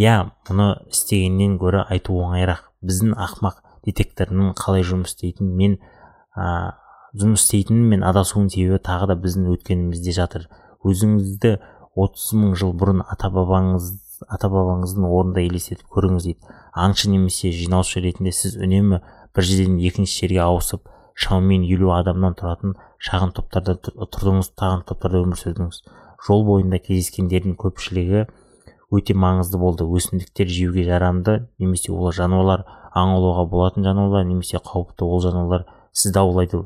Иә 0.00 0.30
мұны 0.48 0.70
істегеннен 0.90 1.58
гөрі 1.60 1.84
айту 1.90 2.16
оңайырақ. 2.22 2.64
Біздің 2.84 3.14
ақмақ 3.26 3.60
детекторының 3.86 4.54
қалай 4.58 4.84
жұмыс 4.86 5.14
істейтінін 5.14 5.54
мен 5.58 5.76
ә, 6.36 6.74
жұмыс 7.20 7.44
істейтінін 7.44 7.90
мен 7.92 8.06
адасуының 8.06 8.50
себебі 8.54 8.80
тағы 8.84 9.10
да 9.12 9.18
біздің 9.20 9.50
өткенімізде 9.54 10.14
жатыр. 10.16 10.48
Өзіңізді 10.84 11.58
отыз 11.94 12.32
мың 12.38 12.56
жыл 12.58 12.74
бұрын 12.74 13.04
ата 13.06 13.30
бабаңыз 13.32 13.92
ата 14.30 14.48
бабаңыздың 14.50 15.06
орнында 15.08 15.42
елестетіп 15.44 15.86
көріңіз 15.94 16.26
дейді. 16.28 16.54
Аңшы 16.74 17.10
немесе 17.12 17.50
жинаушы 17.54 18.02
ретінде 18.04 18.32
сіз 18.34 18.56
үнемі 18.56 19.00
бір 19.34 19.46
жерден 19.48 19.78
екінші 19.82 20.24
жерге 20.24 20.40
ауысып 20.44 20.88
шамамен 21.14 21.66
елу 21.66 21.92
адамнан 21.94 22.36
тұратын 22.38 22.74
шағын 23.02 23.34
топтарда 23.36 23.76
тұрдыңыз 23.84 24.52
тағын 24.58 24.84
топтарда 24.88 25.22
өмір 25.22 25.40
сүрдіңіз. 25.40 25.82
Жол 26.24 26.44
бойында 26.46 26.80
кездескендердің 26.82 27.56
көпшілігі 27.60 28.24
өте 28.94 29.14
маңызды 29.18 29.60
болды. 29.60 29.84
Өсімдіктер 29.84 30.48
жеуге 30.48 30.86
жарамды 30.88 31.44
немесе 31.58 31.92
олар 31.92 32.16
жануарлар 32.16 32.64
аң 32.94 33.14
аулауға 33.16 33.44
болатын 33.50 33.86
жануарлар 33.86 34.26
немесе 34.28 34.60
қауіпті 34.62 35.06
ол 35.06 35.22
жануарлар 35.24 35.66
сізді 35.94 36.20
аулайды. 36.22 36.64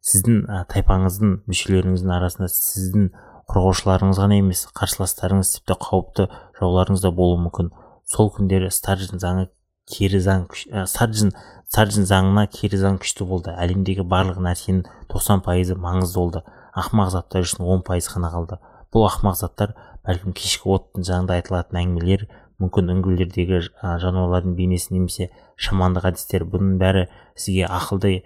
Сіздің 0.00 0.42
ә, 0.48 0.62
тайпаңыздың 0.72 1.32
мүшелеріңіздің 1.50 2.12
арасында 2.16 2.48
сіздің 2.52 3.08
қорғаушыларыңыз 3.50 4.20
ғана 4.20 4.38
емес 4.40 4.64
қарсыластарыңыз 4.76 5.54
тіпті 5.56 5.76
қауіпті 5.84 6.28
жауларыңыз 6.60 7.04
да 7.04 7.12
болуы 7.12 7.40
мүмкін. 7.46 7.72
Сол 8.08 8.30
күндері 8.36 8.70
старджин 8.72 9.20
заңы 9.20 9.48
кері 9.90 10.20
заң 10.24 10.46
ә, 10.70 10.86
сарджин 10.88 11.34
сарджин 11.70 12.08
заңына 12.08 12.46
кері 12.50 12.80
заң 12.80 12.98
күшті 13.02 13.26
болды. 13.28 13.52
Әлемдегі 13.52 14.06
барлық 14.08 14.40
нәрсенің 14.42 14.84
тоқсан 15.12 15.44
пайызы 15.44 15.76
маңызды 15.78 16.18
болды. 16.18 16.44
Ақымақ 16.74 17.12
заттар 17.14 17.46
үшін 17.46 17.66
он 17.66 17.84
пайыз 17.86 18.08
ғана 18.12 18.30
қалды. 18.32 18.60
Бұл 18.94 19.06
ақымақ 19.10 19.36
заттар 19.38 19.74
бәлкім 20.06 20.34
кешкі 20.34 20.70
оттың 20.74 21.06
жанында 21.06 21.36
айтылатын 21.38 21.80
әңгімелер 21.82 22.26
мүмкін 22.60 22.92
үңгірлердегі 22.96 23.62
жануарлардың 23.80 24.56
бейнесі 24.58 24.94
немесе 24.94 25.30
шамандық 25.60 26.10
әдістер 26.10 26.44
бұның 26.50 26.76
бәрі 26.80 27.06
сізге 27.34 27.66
ақылды 27.68 28.20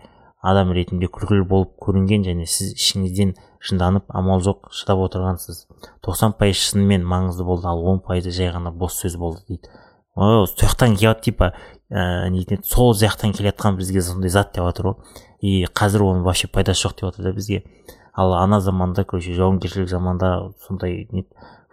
адам 0.45 0.75
ретінде 0.77 1.09
күлкілі 1.09 1.47
болып 1.49 1.73
көрінген 1.81 2.27
және 2.27 2.45
сіз 2.51 2.75
ішіңізден 2.75 3.33
жынданып 3.65 4.11
амал 4.13 4.43
жоқ 4.45 4.69
шыдап 4.77 5.01
отырғансыз. 5.07 5.65
Тоқсан 6.05 6.35
пайыз 6.37 6.61
шынымен 6.61 7.07
маңызды 7.09 7.47
болды 7.49 7.71
ал 7.71 7.81
он 7.89 8.03
пайызы 8.05 8.35
жай 8.35 8.53
ғана 8.53 8.73
бос 8.75 8.99
сөз 9.01 9.17
болды 9.17 9.41
дейді. 9.49 9.71
О 10.15 10.45
сол 10.45 10.67
жақтан 10.67 10.99
келіп 11.01 11.23
типа 11.25 11.55
ә, 11.89 12.29
нетін 12.31 12.61
сол 12.69 12.93
жақтан 12.93 13.33
келе 13.33 13.55
жатқан 13.55 13.79
бізге 13.81 14.03
сондай 14.05 14.31
зат 14.31 14.53
деп 14.53 14.69
жатыр 14.69 14.91
ғой 14.91 15.25
и 15.41 15.65
қазір 15.65 16.05
оның 16.11 16.29
вообще 16.29 16.49
пайдасы 16.53 16.85
жоқ 16.85 16.99
деп 17.01 17.09
жатыр 17.09 17.31
да 17.31 17.33
бізге. 17.33 17.65
Ал 18.13 18.35
ана 18.37 18.61
заманда 18.61 19.05
короче 19.05 19.33
жауынгершілік 19.33 19.89
заманда 19.89 20.53
сондай 20.69 21.09
не 21.11 21.25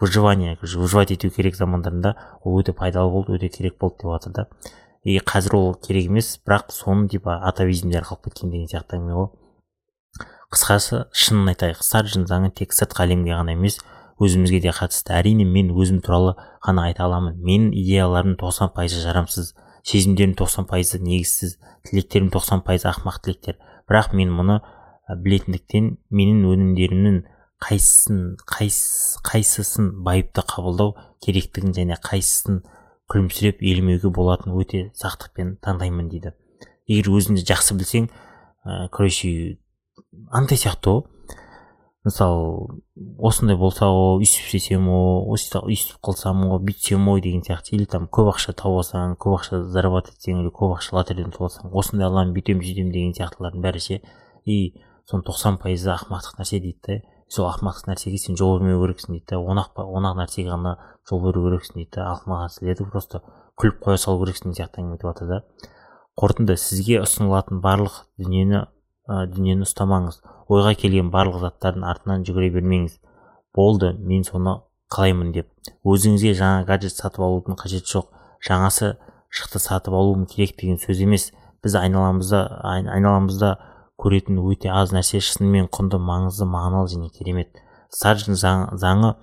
выживание 0.02 0.58
выживать 0.62 1.12
ету 1.12 1.30
керек 1.30 1.56
замандарында 1.56 2.16
ол 2.44 2.60
өте 2.60 2.74
пайдалы 2.74 3.12
болды 3.12 3.38
өте 3.38 3.50
керек 3.50 3.78
болды 3.78 4.02
деп 4.02 4.12
жатыр 4.12 4.34
да. 4.34 4.48
И 5.04 5.18
қазір 5.18 5.56
ол 5.56 5.74
керек 5.76 6.10
емес 6.10 6.40
бірақ 6.46 6.74
соның 6.74 7.08
типа 7.10 7.38
атовизмдері 7.48 8.06
қалып 8.10 8.28
кеткен 8.28 8.52
деген 8.52 8.68
сияқты 8.68 8.98
әңгіме 8.98 9.16
ғой. 9.18 9.30
Қысқасы 10.52 11.06
шынын 11.14 11.54
айтайық 11.54 11.82
сарджин 11.86 12.26
заңы 12.28 12.52
тек 12.52 12.74
сыртқы 12.76 13.06
әлемге 13.06 13.38
ғана 13.38 13.54
емес 13.56 13.80
өзімізге 14.22 14.60
де 14.62 14.74
қатысты. 14.76 15.14
Әрине 15.16 15.46
мен 15.46 15.72
өзім 15.72 16.02
туралы 16.06 16.36
ғана 16.66 16.90
айта 16.90 17.06
аламын. 17.08 17.38
Менің 17.42 17.72
идеяларым 17.72 18.36
тоқсан 18.42 18.74
пайызы 18.76 19.02
жарамсыз 19.02 19.54
сезімдерім 19.88 20.36
тоқсан 20.38 20.68
пайызы 20.70 21.00
негізсіз 21.02 21.58
тілектерім 21.88 22.30
тоқсан 22.34 22.62
пайыз 22.68 22.86
ақымақ 22.90 23.22
тілектер. 23.24 23.58
Бірақ 23.90 24.14
мен 24.14 24.34
мұны 24.36 24.60
білетіндіктен 25.24 25.96
менің 26.14 26.44
өнімдерімнің 26.52 27.24
қайсысын 27.62 28.38
қайсысын 28.48 29.92
байыпты 30.06 30.44
қабылдау 30.50 30.96
керектігін 31.24 31.76
және 31.78 31.98
қайсысын 32.02 32.62
күлімсіреп 33.12 33.62
елемеуге 33.62 34.10
болатын 34.16 34.56
өте 34.58 34.88
сақтықпен 34.98 35.58
таңдаймын 35.64 36.10
дейді. 36.10 36.34
Егер 36.88 37.12
өзіңді 37.14 37.44
жақсы 37.46 37.78
білсең 37.78 38.08
ә, 38.66 38.88
короче 38.90 39.60
андай 40.32 40.58
сияқты 40.58 40.96
ғой 40.96 41.04
мысалы 42.02 42.82
осындай 43.22 43.58
болса 43.62 43.92
ғой 43.94 44.24
өйстіп 44.24 44.48
істесем 44.48 44.88
ғой 44.90 45.36
өйстіп 45.36 46.00
қылсам 46.02 46.42
ғой 46.50 46.64
бүйтсем 46.66 47.06
ғой 47.06 47.22
деген 47.22 47.46
сияқты. 47.46 47.76
Или 47.78 47.86
там 47.86 48.08
көп 48.10 48.32
ақша 48.34 48.56
тауып 48.58 48.82
алсаң 48.82 49.16
көп 49.22 49.38
ақша 49.38 49.62
зарабатывать 49.70 50.18
етсең 50.18 50.42
или 50.42 50.50
көп 50.50 50.80
ақша 50.80 50.98
лотерейден 50.98 51.30
ұтып 51.30 51.46
алсаң 51.46 51.76
осындай 51.78 52.08
аламын 52.08 52.34
бүйтемін 52.34 52.66
сөйтемін 52.66 52.96
деген 52.96 53.14
сияқтылардың 53.20 53.66
бәрі 53.68 53.84
ше. 53.86 54.02
И 54.50 54.82
соның 55.06 55.28
тоқсан 55.30 55.62
пайызы 55.62 55.94
ақымақтық 55.94 56.42
нәрсе 56.42 56.62
дейді 56.64 56.82
да 56.88 56.98
сол 57.32 57.48
ақымақ 57.48 57.86
нәрсеге 57.88 58.20
сен 58.20 58.36
жол 58.40 58.58
бермеу 58.60 58.82
керексің 58.84 59.16
дейді 59.16 59.30
да 59.32 59.38
онақ 59.40 59.80
онақ 59.84 60.18
нәрсеге 60.20 60.52
ғана 60.52 60.76
жол 61.08 61.22
беру 61.24 61.46
керексің 61.48 61.80
дейді 61.80 61.94
да 61.96 62.10
ақымақ 62.16 62.42
нәрселерді 62.44 62.88
просто 62.92 63.22
күліп 63.62 63.80
қоя 63.86 64.02
салу 64.02 64.26
керексің 64.26 64.56
сияқты 64.58 64.82
әңгіме 64.82 64.98
айтып 64.98 65.10
жатыр 65.12 65.32
да. 65.32 65.40
Қорытынды 66.20 66.58
сізге 66.60 67.00
ұсынылатын 67.06 67.62
барлық 67.64 68.02
дүниені 68.20 68.66
ә, 69.08 69.26
дүниені 69.32 69.64
ұстамаңыз 69.64 70.20
ойға 70.52 70.76
келген 70.82 71.12
барлық 71.14 71.40
заттардың 71.46 71.88
артынан 71.88 72.26
жүгіре 72.28 72.52
бермеңіз. 72.58 72.98
Болды 73.56 73.94
мен 73.96 74.26
соны 74.28 74.58
қалаймын 74.92 75.32
деп. 75.36 75.48
Өзіңізге 75.88 76.34
жаңа 76.36 76.66
гаджет 76.68 76.98
сатып 77.00 77.24
алудың 77.24 77.56
қажеті 77.60 77.88
жоқ. 77.96 78.12
Жаңасы 78.44 78.96
шықты 79.32 79.62
сатып 79.64 79.96
алуым 79.96 80.26
керек 80.28 80.58
деген 80.60 80.80
сөз 80.82 81.04
емес. 81.04 81.32
Біз 81.64 81.76
айналамызда 81.80 82.42
айналамызда 82.68 83.52
көретін 84.02 84.42
өте 84.42 84.72
аз 84.74 84.92
нәрсе 84.96 85.22
шынымен 85.22 85.70
құнды 85.74 86.00
маңызды 86.02 86.48
мағыналы 86.50 86.90
және 86.92 87.10
керемет. 87.14 87.62
Сарджин 87.92 88.36
заңы 88.36 89.16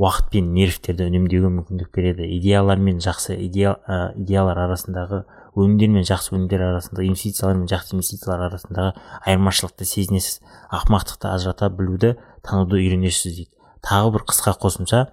уақыт 0.00 0.30
пен 0.32 0.50
нервтерді 0.56 1.06
үнемдеуге 1.06 1.50
мүмкіндік 1.54 1.90
береді. 1.94 2.26
Идеялар 2.38 2.80
мен 2.82 2.98
жақсы 3.02 3.36
идея, 3.46 3.76
ә, 3.86 4.10
идеялар 4.18 4.58
арасындағы 4.64 5.22
өнімдер 5.54 5.92
мен 5.94 6.06
жақсы 6.08 6.34
өнімдер 6.34 6.64
арасында 6.66 7.04
инвестициялар 7.06 7.60
мен 7.60 7.68
жақсы 7.70 7.94
инвестициялар 7.94 8.48
арасындағы 8.48 8.94
айырмашылықты 9.22 9.86
сезінесіз. 9.86 10.40
Ақымақтықты 10.74 11.30
ажырата 11.30 11.70
білуді 11.70 12.16
тануды 12.42 12.80
үйренесіз 12.82 13.36
дейді. 13.38 13.52
Тағы 13.86 14.16
бір 14.16 14.26
қысқа 14.32 14.56
қосымша 14.58 15.04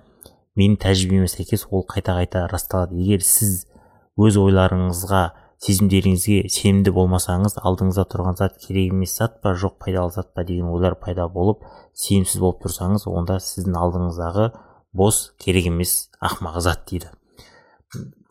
менің 0.58 0.80
тәжірибеме 0.82 1.30
сәйкес 1.30 1.68
ол 1.70 1.86
қайта 1.86 2.18
қайта 2.18 2.48
расталады. 2.50 2.98
Егер 2.98 3.22
сіз 3.22 3.68
өз 4.18 4.42
ойларыңызға 4.42 5.24
сезімдеріңізге 5.62 6.50
сенімді 6.50 6.92
болмасаңыз 6.96 7.60
алдыңызда 7.62 8.08
тұрған 8.10 8.38
зат 8.40 8.58
керек 8.64 8.96
емес 8.96 9.14
зат 9.20 9.38
па 9.44 9.54
жоқ 9.54 9.78
пайдалы 9.84 10.10
зат 10.16 10.32
па 10.34 10.44
деген 10.48 10.72
ойлар 10.74 10.96
пайда 10.98 11.28
болып 11.30 11.62
сенімсіз 11.94 12.42
болып 12.42 12.64
тұрсаңыз 12.66 13.06
онда 13.12 13.38
сіздің 13.46 13.78
алдыңыздағы 13.78 14.48
бос 14.98 15.32
керек 15.38 15.70
емес 15.70 16.10
ақымақ 16.22 16.58
зат 16.66 16.88
дейді. 16.90 17.12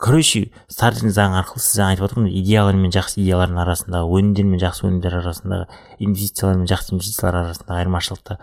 Короче 0.00 0.48
стартинг 0.72 1.12
заң 1.12 1.36
арқылы 1.36 1.62
сіз 1.62 1.82
айтып 1.84 2.06
отырмын 2.08 2.32
идеялар 2.32 2.74
мен 2.74 2.90
жақсы 2.94 3.20
идеялардың 3.20 3.60
арасындағы 3.62 4.16
өнімдер 4.16 4.48
мен 4.48 4.62
жақсы 4.62 4.86
өнімдер 4.88 5.18
арасындағы 5.20 5.66
инвестициялар 6.00 6.56
мен 6.56 6.70
жақсы 6.70 6.94
инвестициялар 6.94 7.42
арасындағы 7.42 7.82
айырмашылықты 7.82 8.38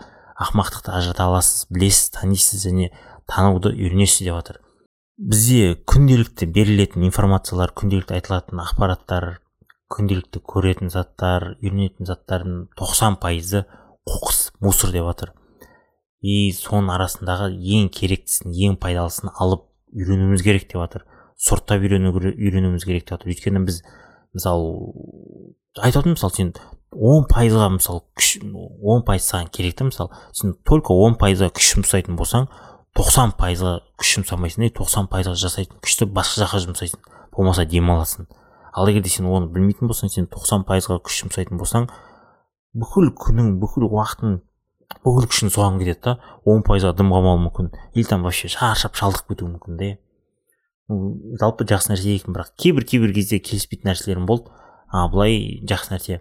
ақымақтықты 0.46 0.94
ажырата 0.94 1.26
аласыз 1.26 1.66
білесіз 1.74 2.14
танисыз 2.14 2.62
және 2.68 2.92
тануды 3.26 3.74
үйренесіз 3.74 4.22
деп 4.28 4.38
жатыр 4.38 4.62
бізде 5.18 5.74
күнделікті 5.90 6.46
берілетін 6.54 7.02
информациялар 7.08 7.72
күнделікті 7.74 8.14
айтылатын 8.14 8.60
ақпараттар 8.62 9.24
күнделікті 9.90 10.44
көретін 10.46 10.92
заттар 10.94 11.56
үйренетін 11.56 12.06
заттардың 12.06 12.60
тоқсан 12.78 13.16
пайызы 13.18 13.64
қоқыс 14.06 14.52
мусор 14.62 14.92
деп 14.94 15.08
жатыр 15.08 15.32
и 16.22 16.52
соның 16.54 16.92
арасындағы 16.94 17.50
ең 17.50 17.90
керектісін 17.98 18.54
ең 18.54 18.78
пайдалысын 18.78 19.32
алып 19.34 19.66
үйренуіміз 19.90 20.44
керек 20.46 20.68
деп 20.70 20.84
жатыр 20.84 21.06
сұрыптап 21.34 21.82
үйрену, 21.82 22.14
үйренуіміз 22.14 22.86
керек 22.86 23.08
деп 23.08 23.16
жатыр 23.16 23.34
өйткені 23.34 23.64
біз 23.66 23.82
мысалы 24.38 24.70
айтып 25.82 26.04
отырмын 26.04 26.14
мысалы 26.14 26.38
сен 26.38 26.54
он 26.94 27.26
пайызға 27.26 27.72
мысалы 27.74 28.06
күш 28.14 28.36
он 28.46 29.02
пайыз 29.02 29.26
саған 29.32 29.50
керек 29.50 29.82
та 29.82 29.90
мысалы 29.90 30.14
сен 30.30 30.54
только 30.62 30.94
он 30.94 31.18
пайызға 31.18 31.50
күш 31.58 31.74
жұмсайтын 31.74 32.14
болсаң 32.14 32.46
тоқсан 32.98 33.32
пайызға 33.38 33.78
күш 34.00 34.16
жұмсамайсың 34.18 34.66
и 34.66 34.72
тоқсан 34.74 35.06
пайызға 35.12 35.36
жасайтын 35.38 35.78
күшті 35.84 36.08
басқа 36.10 36.44
жаққа 36.44 36.62
жұмсайсың. 36.66 37.00
Болмаса 37.36 37.64
демаласың 37.70 38.26
ал 38.74 38.88
егер 38.90 39.02
де 39.02 39.10
сен 39.12 39.26
оны 39.30 39.48
білмейтін 39.52 39.88
болсаң 39.90 40.10
сен 40.12 40.26
тоқсан 40.30 40.64
пайызға 40.66 40.98
күш 41.06 41.22
жұмсайтын 41.22 41.58
болсаң 41.60 41.88
бүкіл 42.78 43.12
күнің 43.14 43.54
бүкіл 43.62 43.86
уақытың 43.88 44.36
бүкіл 45.04 45.28
күшің 45.30 45.52
соған 45.54 45.78
кетеді 45.80 46.02
да 46.04 46.14
он 46.44 46.62
пайызға 46.66 46.94
дым 46.98 47.12
қалмауы 47.14 47.40
мүмкін. 47.46 47.72
Или 47.94 48.04
там 48.08 48.26
вообще 48.26 48.48
шаршап 48.48 48.98
шалдығып 48.98 49.34
кетуі 49.34 49.52
мүмкін 49.54 49.78
да 49.78 49.90
жалпы 50.88 51.66
жақсы 51.68 51.92
нәрсе 51.92 52.14
екен 52.16 52.34
бірақ 52.34 52.54
кейбір 52.56 52.86
кейбір 52.88 53.12
кезде 53.16 53.38
келіспейтін 53.38 53.90
нәрселерім 53.90 54.26
болды. 54.26 54.50
А 54.88 55.08
былай 55.12 55.60
жақсы 55.68 55.92
нәрсе. 55.92 56.20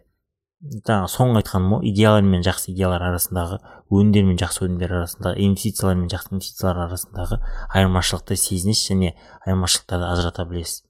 Жаңағы 0.64 1.10
соңғы 1.14 1.42
айтқаным 1.44 1.74
ғой 1.76 1.90
идеялар 1.92 2.24
мен 2.26 2.42
жақсы 2.46 2.72
идеялар 2.72 3.04
арасындағы 3.12 3.60
өнімдер 3.94 4.26
мен 4.26 4.40
жақсы 4.42 4.64
өнімдер 4.66 4.96
арасындағы 4.98 5.44
инвестициялар 5.46 6.00
мен 6.00 6.10
жақсы 6.10 6.34
инвестициялар 6.34 6.80
арасындағы 6.88 7.38
айырмашылықты 7.78 8.38
сезінесіз 8.42 8.90
және 8.92 9.14
айырмашылықтарды 9.46 10.10
ажырата 10.10 10.48
білесіз. 10.50 10.82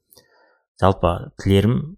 Жалпы 0.80 1.14
тілерім 1.44 1.98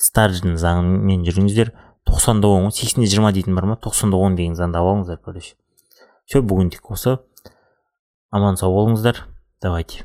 стардждың 0.00 0.56
заңымен 0.56 1.28
жүріңіздер. 1.28 1.74
тоқсанда 2.06 2.48
он 2.48 2.70
сексенде 2.72 3.10
жиырма 3.10 3.32
дейтін 3.32 3.54
бар 3.54 3.66
ма? 3.66 3.76
тоқсанда 3.76 4.16
он 4.16 4.36
деген 4.36 4.54
заңды 4.54 4.78
алып 4.78 4.96
алыңыздар 4.96 5.22
короче. 5.24 5.56
Все 6.24 6.40
бүгін 6.40 6.70
тек 6.70 6.90
осы. 6.90 7.18
Аман 8.30 8.56
сау 8.56 8.72
болыңыздар. 8.72 9.26
Давайте. 9.60 10.04